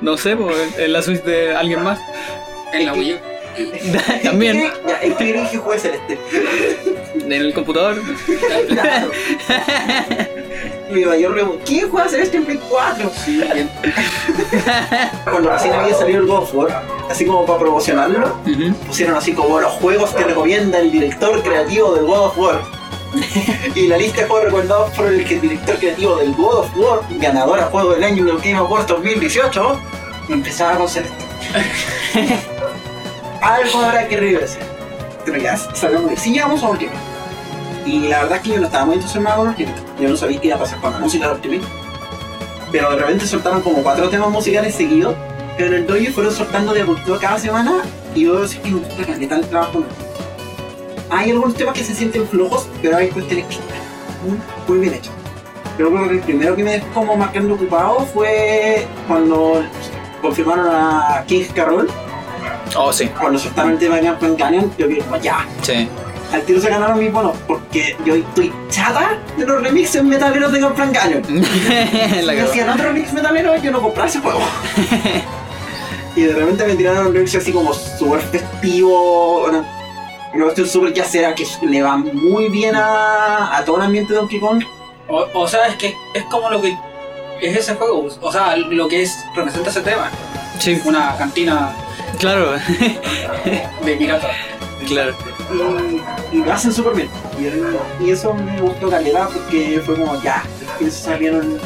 [0.01, 1.99] No sé, pues en la Switch de alguien más.
[2.73, 3.17] En la Wii U.
[4.23, 4.59] También.
[4.61, 6.17] ¿Qué- Ya, ¿en qué crees que jugué Celeste?
[7.15, 7.97] En el computador.
[8.69, 9.11] Claro.
[10.89, 11.59] Mi mayor.
[11.65, 13.11] ¿Quién juega Celeste en Play 4?
[13.25, 13.41] Sí.
[15.23, 18.37] Cuando recién había salido el God of War, así como para promocionarlo,
[18.87, 22.61] pusieron así como los juegos que recomienda el director creativo del God of War.
[23.75, 27.59] y la lista de juegos recomendados por el director creativo del God of War, ganador
[27.59, 29.79] a juego del año en el Game Awards 2018,
[30.29, 31.15] empezaba con Celeste.
[33.41, 34.59] Algo habrá que reverse.
[35.25, 37.16] Pero ya sabemos que sí llegamos a Ultimate.
[37.87, 39.81] Y la verdad es que yo no estaba muy entusiasmado con Ultimate.
[39.97, 41.63] Yo no sabía qué iba a pasar con la música de Ultimate.
[42.69, 45.15] Pero de repente soltaron como cuatro temas musicales seguidos.
[45.57, 47.81] Pero en el dojo fueron soltando de a cada semana.
[48.13, 49.83] Y yo decir que me gusta caleta el trabajo.
[51.09, 53.77] Hay algunos temas que se sienten flojos, pero hay cuestiones que están
[54.27, 54.37] muy,
[54.67, 55.13] muy bien hechas.
[55.79, 59.63] Yo creo que el primero que me dejó como marcando ocupado fue cuando
[60.21, 61.87] confirmaron a King Carroll,
[62.75, 65.87] Oh, sí, cuando soltaron el tema de Gun Canyon, yo vi como ya, sí.
[66.33, 70.61] Al tiro se ganaron mis bonos, porque yo estoy chata de los remixes metaleros de
[70.61, 71.23] Gun Canyon.
[72.25, 74.41] la Si hacían otro remix metalero, yo no compraba ese juego.
[76.15, 79.63] y de repente me tiraron un remix así como súper festivo, una,
[80.33, 84.19] una cuestión súper yacera que le va muy bien a, a todo el ambiente de
[84.19, 84.63] Donkey Kong.
[85.09, 86.75] O, o sea, es que es como lo que
[87.41, 88.07] es ese juego.
[88.21, 90.09] O sea, lo que es representa ese tema.
[90.59, 91.71] Sí, Una cantina
[92.19, 92.53] claro,
[93.85, 94.29] de pirata.
[94.87, 95.15] claro.
[96.33, 97.09] Y, lo hacen súper bien.
[98.01, 101.59] Y, eso me gustó calidad porque fue como ya, después salieron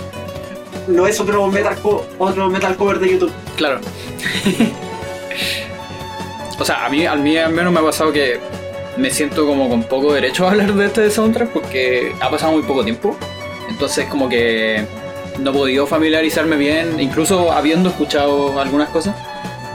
[0.87, 3.31] no es otro metal, co- otro metal cover de YouTube.
[3.55, 3.79] Claro.
[6.59, 8.39] o sea, a mí, a mí al menos me ha pasado que
[8.97, 12.63] me siento como con poco derecho a hablar de este soundtrack porque ha pasado muy
[12.63, 13.15] poco tiempo.
[13.69, 14.85] Entonces como que
[15.39, 19.15] no he podido familiarizarme bien, incluso habiendo escuchado algunas cosas.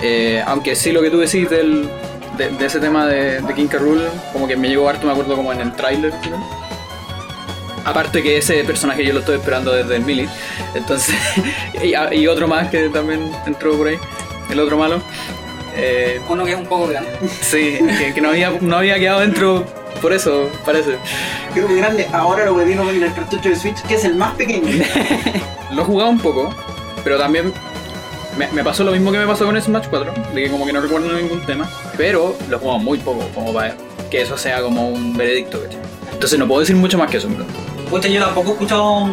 [0.03, 1.89] Eh, aunque sí lo que tú decís del,
[2.37, 3.79] de, de ese tema de, de King K.
[3.79, 4.03] Rool,
[4.33, 6.13] como que me llegó harto, me acuerdo como en el tráiler.
[6.23, 6.39] creo.
[7.85, 10.29] Aparte que ese personaje yo lo estoy esperando desde el Mili.
[10.75, 11.15] Entonces,
[11.83, 13.99] y, y otro más que también entró por ahí,
[14.51, 15.01] el otro malo.
[15.77, 17.11] Eh, Uno que es un poco grande.
[17.43, 19.65] sí, que, que no, había, no había quedado dentro
[20.01, 20.97] por eso, parece.
[21.55, 22.09] Creo que grande.
[22.13, 24.85] Ahora lo metieron en el cartucho de Switch, que es el más pequeño.
[25.73, 26.55] Lo he jugado un poco,
[27.05, 27.53] pero también
[28.37, 30.73] me, me pasó lo mismo que me pasó con Smash 4, de que como que
[30.73, 33.75] no recuerdo ningún tema, pero lo jugado muy poco, como para
[34.11, 35.81] que eso sea como un veredicto, ¿cachai?
[36.13, 37.47] Entonces no puedo decir mucho más que eso, verdad.
[37.91, 39.09] Pucha, yo tampoco he escuchado,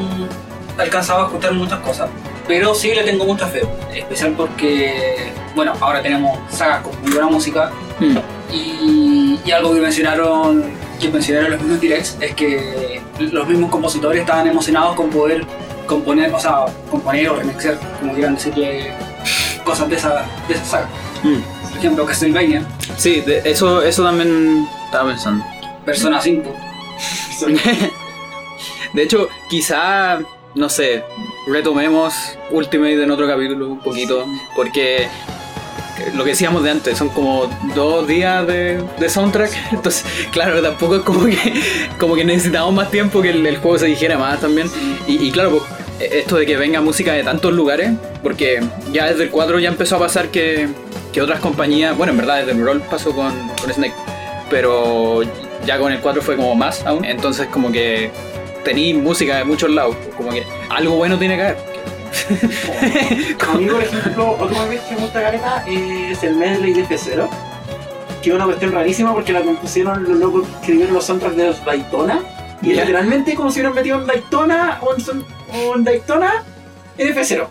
[0.78, 2.10] he alcanzado a escuchar muchas cosas,
[2.48, 3.62] pero sí le tengo mucha fe,
[3.96, 8.18] especial porque, bueno, ahora tenemos sagas con muy buena música Mm.
[8.52, 10.64] y, y algo que mencionaron,
[11.00, 15.46] que mencionaron los mismos directs es que los mismos compositores estaban emocionados con poder
[15.86, 18.92] componer, o sea, componer o remixar, como quieran decirle,
[19.64, 20.90] cosas de esa, de esa saga.
[21.24, 21.70] Mm.
[21.70, 22.66] Por ejemplo, Castlevania,
[22.98, 25.44] Sí, de- eso, eso también estaba pensando.
[25.86, 26.56] Persona 5.
[28.94, 30.20] De hecho, quizá,
[30.56, 31.04] no sé,
[31.48, 32.14] retomemos
[32.52, 34.26] Ultimate en otro capítulo un poquito,
[34.56, 35.08] porque
[36.16, 40.98] lo que decíamos de antes, son como dos días de, de soundtrack, entonces, claro, tampoco
[40.98, 41.54] es como que,
[42.00, 44.70] como que necesitamos más tiempo que el, el juego se dijera más también.
[45.08, 45.64] Y, y claro, pues,
[46.00, 47.92] esto de que venga música de tantos lugares,
[48.22, 48.62] porque
[48.92, 50.68] ya desde el 4 ya empezó a pasar que,
[51.12, 53.94] que otras compañías, bueno, en verdad desde el Roll pasó con, con Snake,
[54.50, 55.22] pero
[55.66, 58.12] ya con el 4 fue como más aún, entonces como que
[58.64, 61.58] tenéis música de muchos lados, como que algo bueno tiene que haber.
[63.50, 67.28] A mí, por ejemplo, otra vez que me gusta Gareta es el medley de F0.
[68.22, 71.48] Que es una cuestión rarísima porque la compusieron los locos que escribieron los soundtracks de
[71.48, 72.20] los Daytona.
[72.62, 76.44] Y es literalmente como si hubieran metido un Daytona o un, son- un Daytona
[76.98, 77.48] en F0.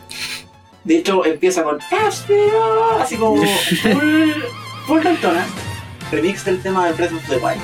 [0.83, 3.37] De hecho, empieza con F0, así como
[3.81, 4.31] full,
[4.85, 5.45] full Daytona.
[6.11, 7.61] Remix del tema de Breath of the Wild.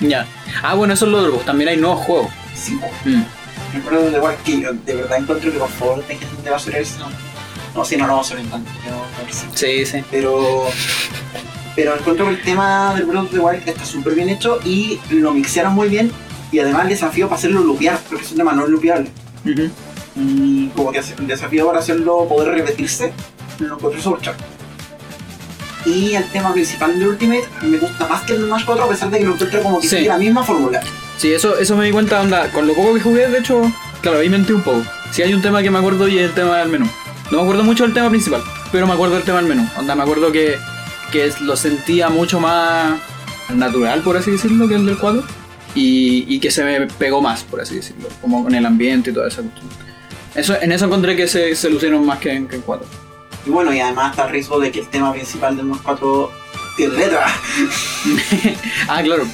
[0.00, 0.26] Ya.
[0.62, 2.28] Ah, bueno, eso es lo otro, pues también hay nuevos juegos.
[2.54, 2.78] Sí.
[3.04, 3.22] Mm.
[3.74, 6.50] el Breath of the Wild que yo de verdad encuentro que por favor dejen de
[6.50, 7.06] basurar eso.
[7.74, 8.70] No, si no, no vamos a tanto.
[9.54, 9.84] Sí.
[9.86, 10.66] Sí, pero
[11.74, 15.00] pero encuentro que el tema del Breath of the Wild está súper bien hecho y
[15.10, 16.12] lo mixearon muy bien
[16.50, 19.10] y además el desafío para hacerlo lupear porque es un tema no lupeable
[19.44, 23.12] Y como que el desafío para hacerlo poder repetirse
[23.58, 24.44] lo encontré súper chévere
[25.84, 29.10] y el tema principal de Ultimate me gusta más que el Smash 4 a pesar
[29.10, 29.96] de que lo encuentro como que Sí.
[29.96, 30.80] sigue la misma fórmula
[31.16, 33.60] Sí, eso, eso me di cuenta, onda, con lo poco que jugué, de hecho,
[34.00, 34.82] claro, ahí mentí un poco.
[35.12, 36.86] Sí hay un tema que me acuerdo y es el tema del menú.
[37.30, 38.42] No me acuerdo mucho del tema principal,
[38.72, 39.68] pero me acuerdo del tema del menú.
[39.76, 40.56] Onda, me acuerdo que,
[41.12, 42.94] que lo sentía mucho más
[43.54, 45.22] natural, por así decirlo, que el del 4.
[45.74, 49.12] Y, y que se me pegó más, por así decirlo, como con el ambiente y
[49.14, 49.66] toda esa cuestión.
[50.34, 52.86] Eso, en eso encontré que se, se lucieron más que en, que en 4.
[53.46, 56.32] y bueno y además está el riesgo de que el tema principal del Smash 4
[56.76, 57.26] tiene letra
[58.88, 59.24] Ah, claro.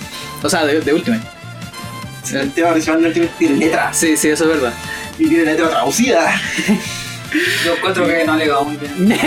[0.42, 1.22] O sea, de, de Ultimate.
[2.32, 4.72] el tema principal del Ultimate tiene letra Sí, sí, eso es verdad.
[5.18, 6.40] y tiene letra traducida
[7.64, 9.12] Yo encuentro que no ha llegado muy bien.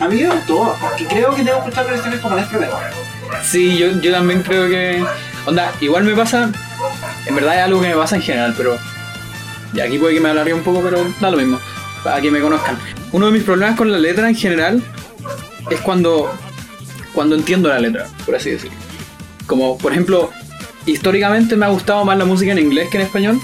[0.00, 2.78] A mí me gustó porque creo que tengo que escuchar versiones como la primero
[3.44, 5.04] Sí, yo, yo también creo que.
[5.46, 6.50] Onda, igual me pasa.
[7.26, 8.76] En verdad es algo que me pasa en general, pero.
[9.74, 11.58] Y aquí puede que me alargue un poco, pero da lo mismo.
[12.04, 12.78] Para que me conozcan.
[13.12, 14.82] Uno de mis problemas con la letra en general
[15.70, 16.32] es cuando.
[17.14, 18.76] Cuando entiendo la letra, por así decirlo.
[19.46, 20.30] Como, por ejemplo,
[20.86, 23.40] históricamente me ha gustado más la música en inglés que en español.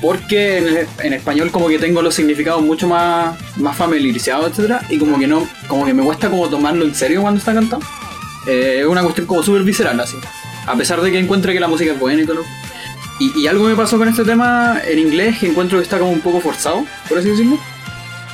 [0.00, 4.80] Porque en, el- en español como que tengo los significados mucho más, más familiarizados, etcétera,
[4.88, 7.52] y como que no, como que me cuesta como tomarlo en serio cuando está
[8.48, 8.58] cantado.
[8.58, 10.16] Eh, es una cuestión como súper visceral, así.
[10.66, 12.44] A pesar de que encuentre que la música es buena y todo.
[13.20, 16.10] Y, y algo me pasó con este tema en inglés que encuentro que está como
[16.10, 17.58] un poco forzado, por así decirlo.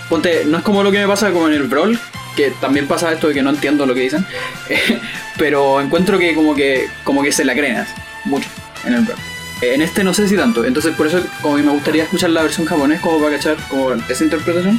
[0.08, 1.98] Ponte, no es como lo que me pasa como en el Brawl,
[2.36, 4.26] que también pasa esto de que no entiendo lo que dicen.
[5.38, 7.84] pero encuentro que como que como que se la creen
[8.24, 8.48] mucho
[8.84, 9.18] en el Brawl.
[9.62, 12.42] En este no sé si tanto, entonces por eso como que me gustaría escuchar la
[12.42, 14.78] versión japonés como para cachar como esa interpretación.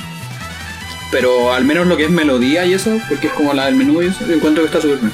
[1.12, 4.02] Pero al menos lo que es melodía y eso, porque es como la del menú
[4.04, 5.12] y eso, encuentro que está súper bien.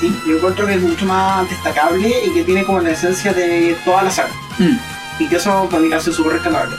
[0.00, 3.76] Sí, yo encuentro que es mucho más destacable y que tiene como la esencia de
[3.84, 4.30] toda la saga.
[4.58, 4.78] Mm.
[5.22, 6.74] Y que eso para mí hace súper rescatable.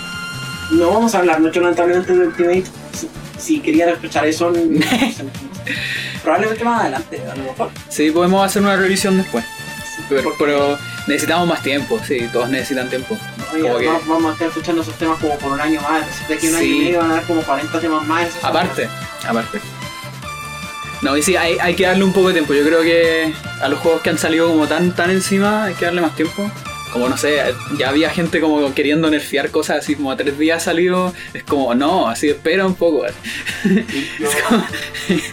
[0.71, 2.63] No vamos a hablar mucho lamentablemente de Ultimate.
[2.93, 4.57] Si, si querían escuchar eso, no
[6.23, 7.69] probablemente más adelante, a lo mejor.
[7.89, 9.43] Sí, podemos hacer una revisión después.
[9.95, 10.77] Sí, Pero, pero
[11.07, 13.17] necesitamos más tiempo, sí, todos necesitan tiempo.
[13.53, 16.01] Oye, Como que- además vamos a estar escuchando esos temas como por un año más.
[16.01, 18.27] Entonces, de aquí a un año y medio van a haber como 40 temas más.
[18.41, 18.89] Aparte,
[19.27, 19.59] aparte.
[21.01, 22.53] No, y sí, hay, hay que darle un poco de tiempo.
[22.53, 25.85] Yo creo que a los juegos que han salido como tan tan encima hay que
[25.85, 26.49] darle más tiempo.
[26.93, 27.41] Como no sé,
[27.77, 31.13] ya había gente como queriendo nerfear cosas así como a tres días salido.
[31.33, 33.05] Es como, no, así espera un poco.
[34.19, 34.27] Yo-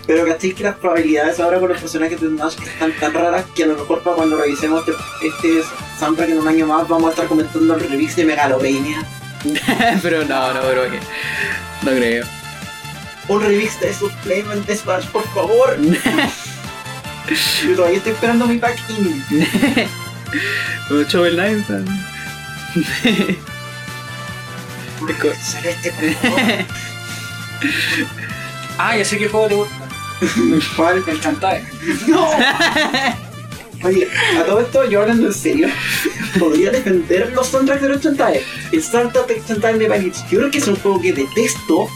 [0.06, 3.64] Pero cachéis que las probabilidades ahora con los personajes de Smash están tan raras que
[3.64, 5.68] a lo mejor para cuando revisemos este, este
[5.98, 9.04] soundtrack en un año más vamos a estar comentando el remix de Megalovania.
[10.02, 10.98] pero no, no, creo que.
[11.82, 12.24] No creo.
[13.28, 15.76] Un remix de Supplement de Smash, por favor.
[17.62, 19.24] Yo todavía estoy esperando mi pack in.
[21.08, 21.68] Shovel Knight.
[25.00, 26.40] Un remix celeste, por favor.
[28.80, 29.74] Ah, ya sé qué juego te gusta.
[30.76, 31.02] ¿Cuál?
[31.04, 31.64] El Chantae.
[32.06, 32.30] ¡No!
[33.82, 35.68] Oye, a todo esto, yo hablando en serio,
[36.38, 38.44] podría defender los soundtracks de los Chantae.
[38.70, 41.88] El Chantae de Vanity, yo creo que es un juego que detesto.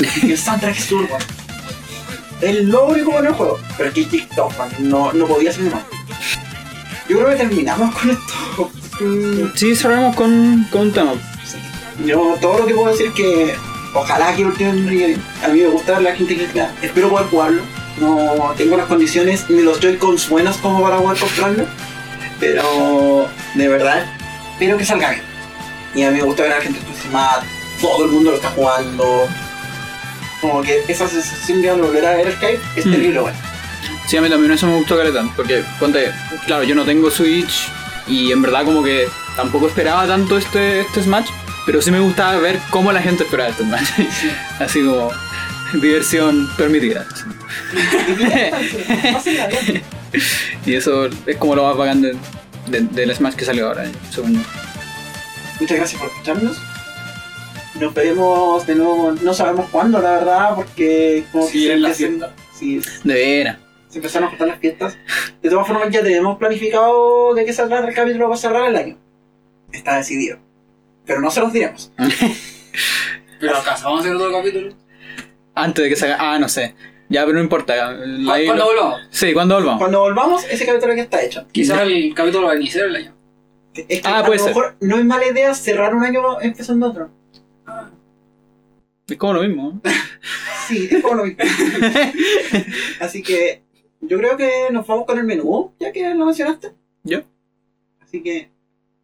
[0.22, 1.08] El soundtrack es bueno.
[2.40, 3.60] Es lo único bueno del juego.
[3.76, 5.82] Pero es que TikTok, man, no, no podía ser más.
[7.08, 8.70] Yo creo que terminamos con esto.
[9.00, 11.12] Mm, Sí, cerramos con, con un tema.
[12.04, 13.54] Yo todo lo que puedo decir es que
[13.94, 15.22] ojalá que bien.
[15.44, 16.72] A mí me gusta la gente que está.
[16.80, 17.62] Espero poder jugarlo.
[18.00, 21.66] No tengo las condiciones ni los Joy-Cons buenos como para poder comprarlo.
[22.38, 24.06] Pero de verdad,
[24.52, 25.22] espero que salga bien.
[25.94, 27.42] Y a mí me gusta ver a la gente entusiasmada.
[27.80, 29.28] Todo el mundo lo está jugando.
[30.40, 32.90] Como que esa sensación de volver a ver Skype es Mm.
[32.92, 33.38] terrible, bueno.
[34.08, 36.10] Sí, a mí también eso me gustó Caletán, porque, ponte,
[36.46, 37.68] claro, yo no tengo Switch
[38.08, 39.06] y en verdad como que
[39.36, 41.28] tampoco esperaba tanto este, este Smash,
[41.66, 43.90] pero sí me gustaba ver cómo la gente esperaba este Smash.
[44.58, 45.12] Así como
[45.74, 47.06] diversión permitida.
[50.66, 52.16] Y eso es como lo más bacán de-
[52.68, 54.40] de- del Smash que salió ahora, según yo.
[55.60, 56.56] Muchas gracias por escucharnos.
[57.80, 61.94] Nos veremos de nuevo, no sabemos cuándo, la verdad, porque como Sí, que en la
[61.94, 62.34] se- fiesta.
[62.52, 63.58] sí, De veras.
[63.88, 64.98] se empezaron a juntar las fiestas.
[65.42, 68.98] De todas formas, ya tenemos planificado de qué saldrá el capítulo para cerrar el año.
[69.72, 70.38] Está decidido.
[71.06, 71.90] Pero no se los diremos.
[73.40, 74.74] Pero alcanzamos a hacer otro capítulo.
[75.54, 76.16] Antes de que salga.
[76.20, 76.74] Ah, no sé.
[77.08, 77.92] Ya, pero no importa.
[77.92, 79.00] La- ¿Cuándo volvamos?
[79.10, 79.80] Sí, ¿cuándo volvamos?
[79.80, 81.46] Cuando volvamos, ese capítulo ya está hecho.
[81.50, 83.14] Quizás el capítulo va a iniciar el año.
[83.74, 84.54] Es que Ah, a puede lo ser.
[84.54, 87.10] mejor no es mala idea cerrar un año empezando otro.
[89.10, 89.80] Es como lo mismo.
[89.82, 89.82] ¿no?
[90.68, 91.42] Sí, es como lo mismo.
[93.00, 93.62] Así que
[94.00, 96.70] yo creo que nos vamos con el menú, ya que lo mencionaste.
[97.02, 97.22] ¿Yo?
[98.00, 98.50] Así que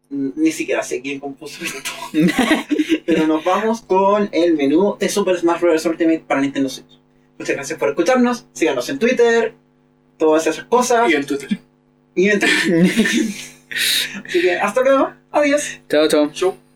[0.09, 1.91] ni siquiera sé quién compuso esto.
[3.05, 5.85] Pero nos vamos con el menú de Super Smash Bros.
[5.85, 6.99] Ultimate para Nintendo Switch.
[7.37, 8.45] Muchas gracias por escucharnos.
[8.53, 9.53] Síganos en Twitter.
[10.17, 11.11] Todas esas cosas.
[11.11, 11.59] Y en Twitter.
[12.15, 12.41] Y en
[14.25, 15.13] Así que hasta luego.
[15.31, 15.81] Adiós.
[15.89, 16.31] chao, chao.
[16.33, 16.66] Show.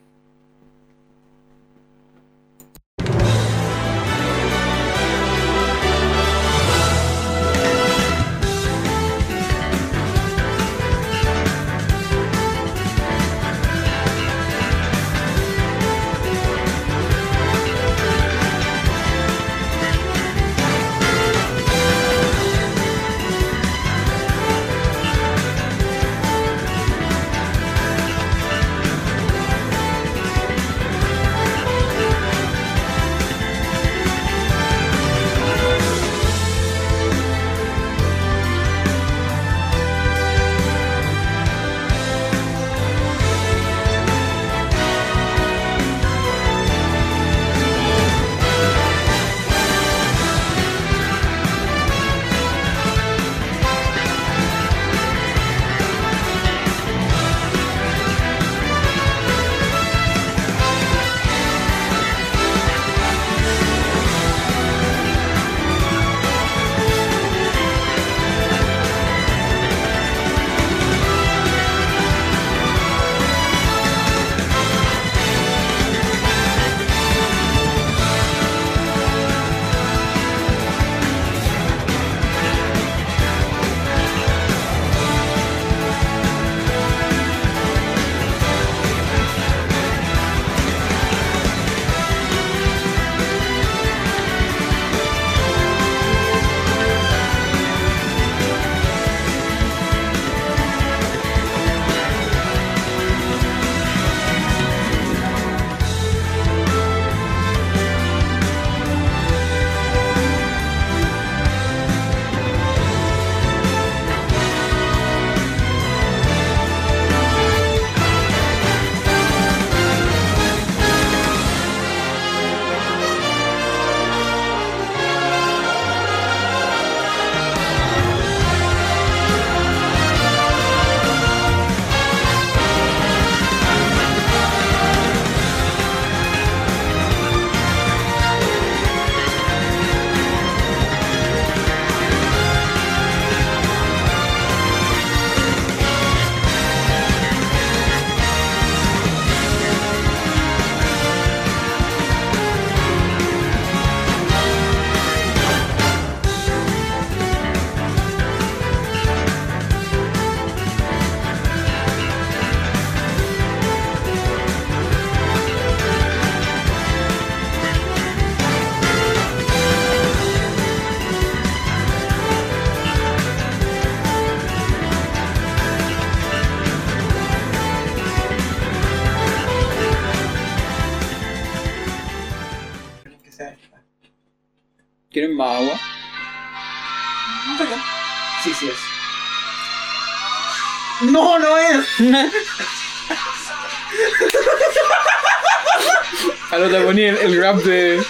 [197.52, 198.04] Rap de.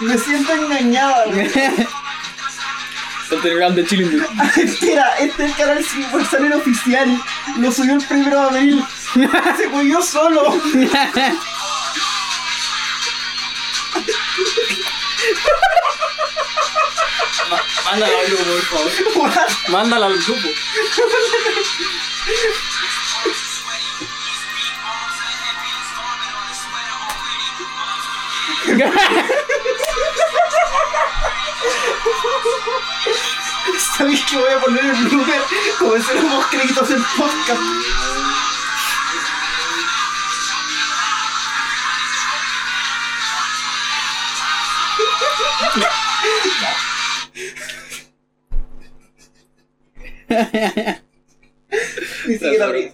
[0.00, 0.52] Me siento.
[3.28, 4.26] Ponte el rap de Chilling.
[4.56, 7.22] Espera, este es el canal Universal el oficial.
[7.58, 8.84] Lo subió el primero de abril.
[9.56, 10.60] Se cubrió solo.
[17.84, 18.44] Mándala al grupo,
[19.14, 19.48] por favor.
[19.68, 20.48] Mándala al grupo.
[33.96, 35.40] ¿Sabéis que voy a poner el blooper
[35.78, 37.60] como si éramos créditos en podcast?
[52.26, 52.90] Ni siquiera abrí.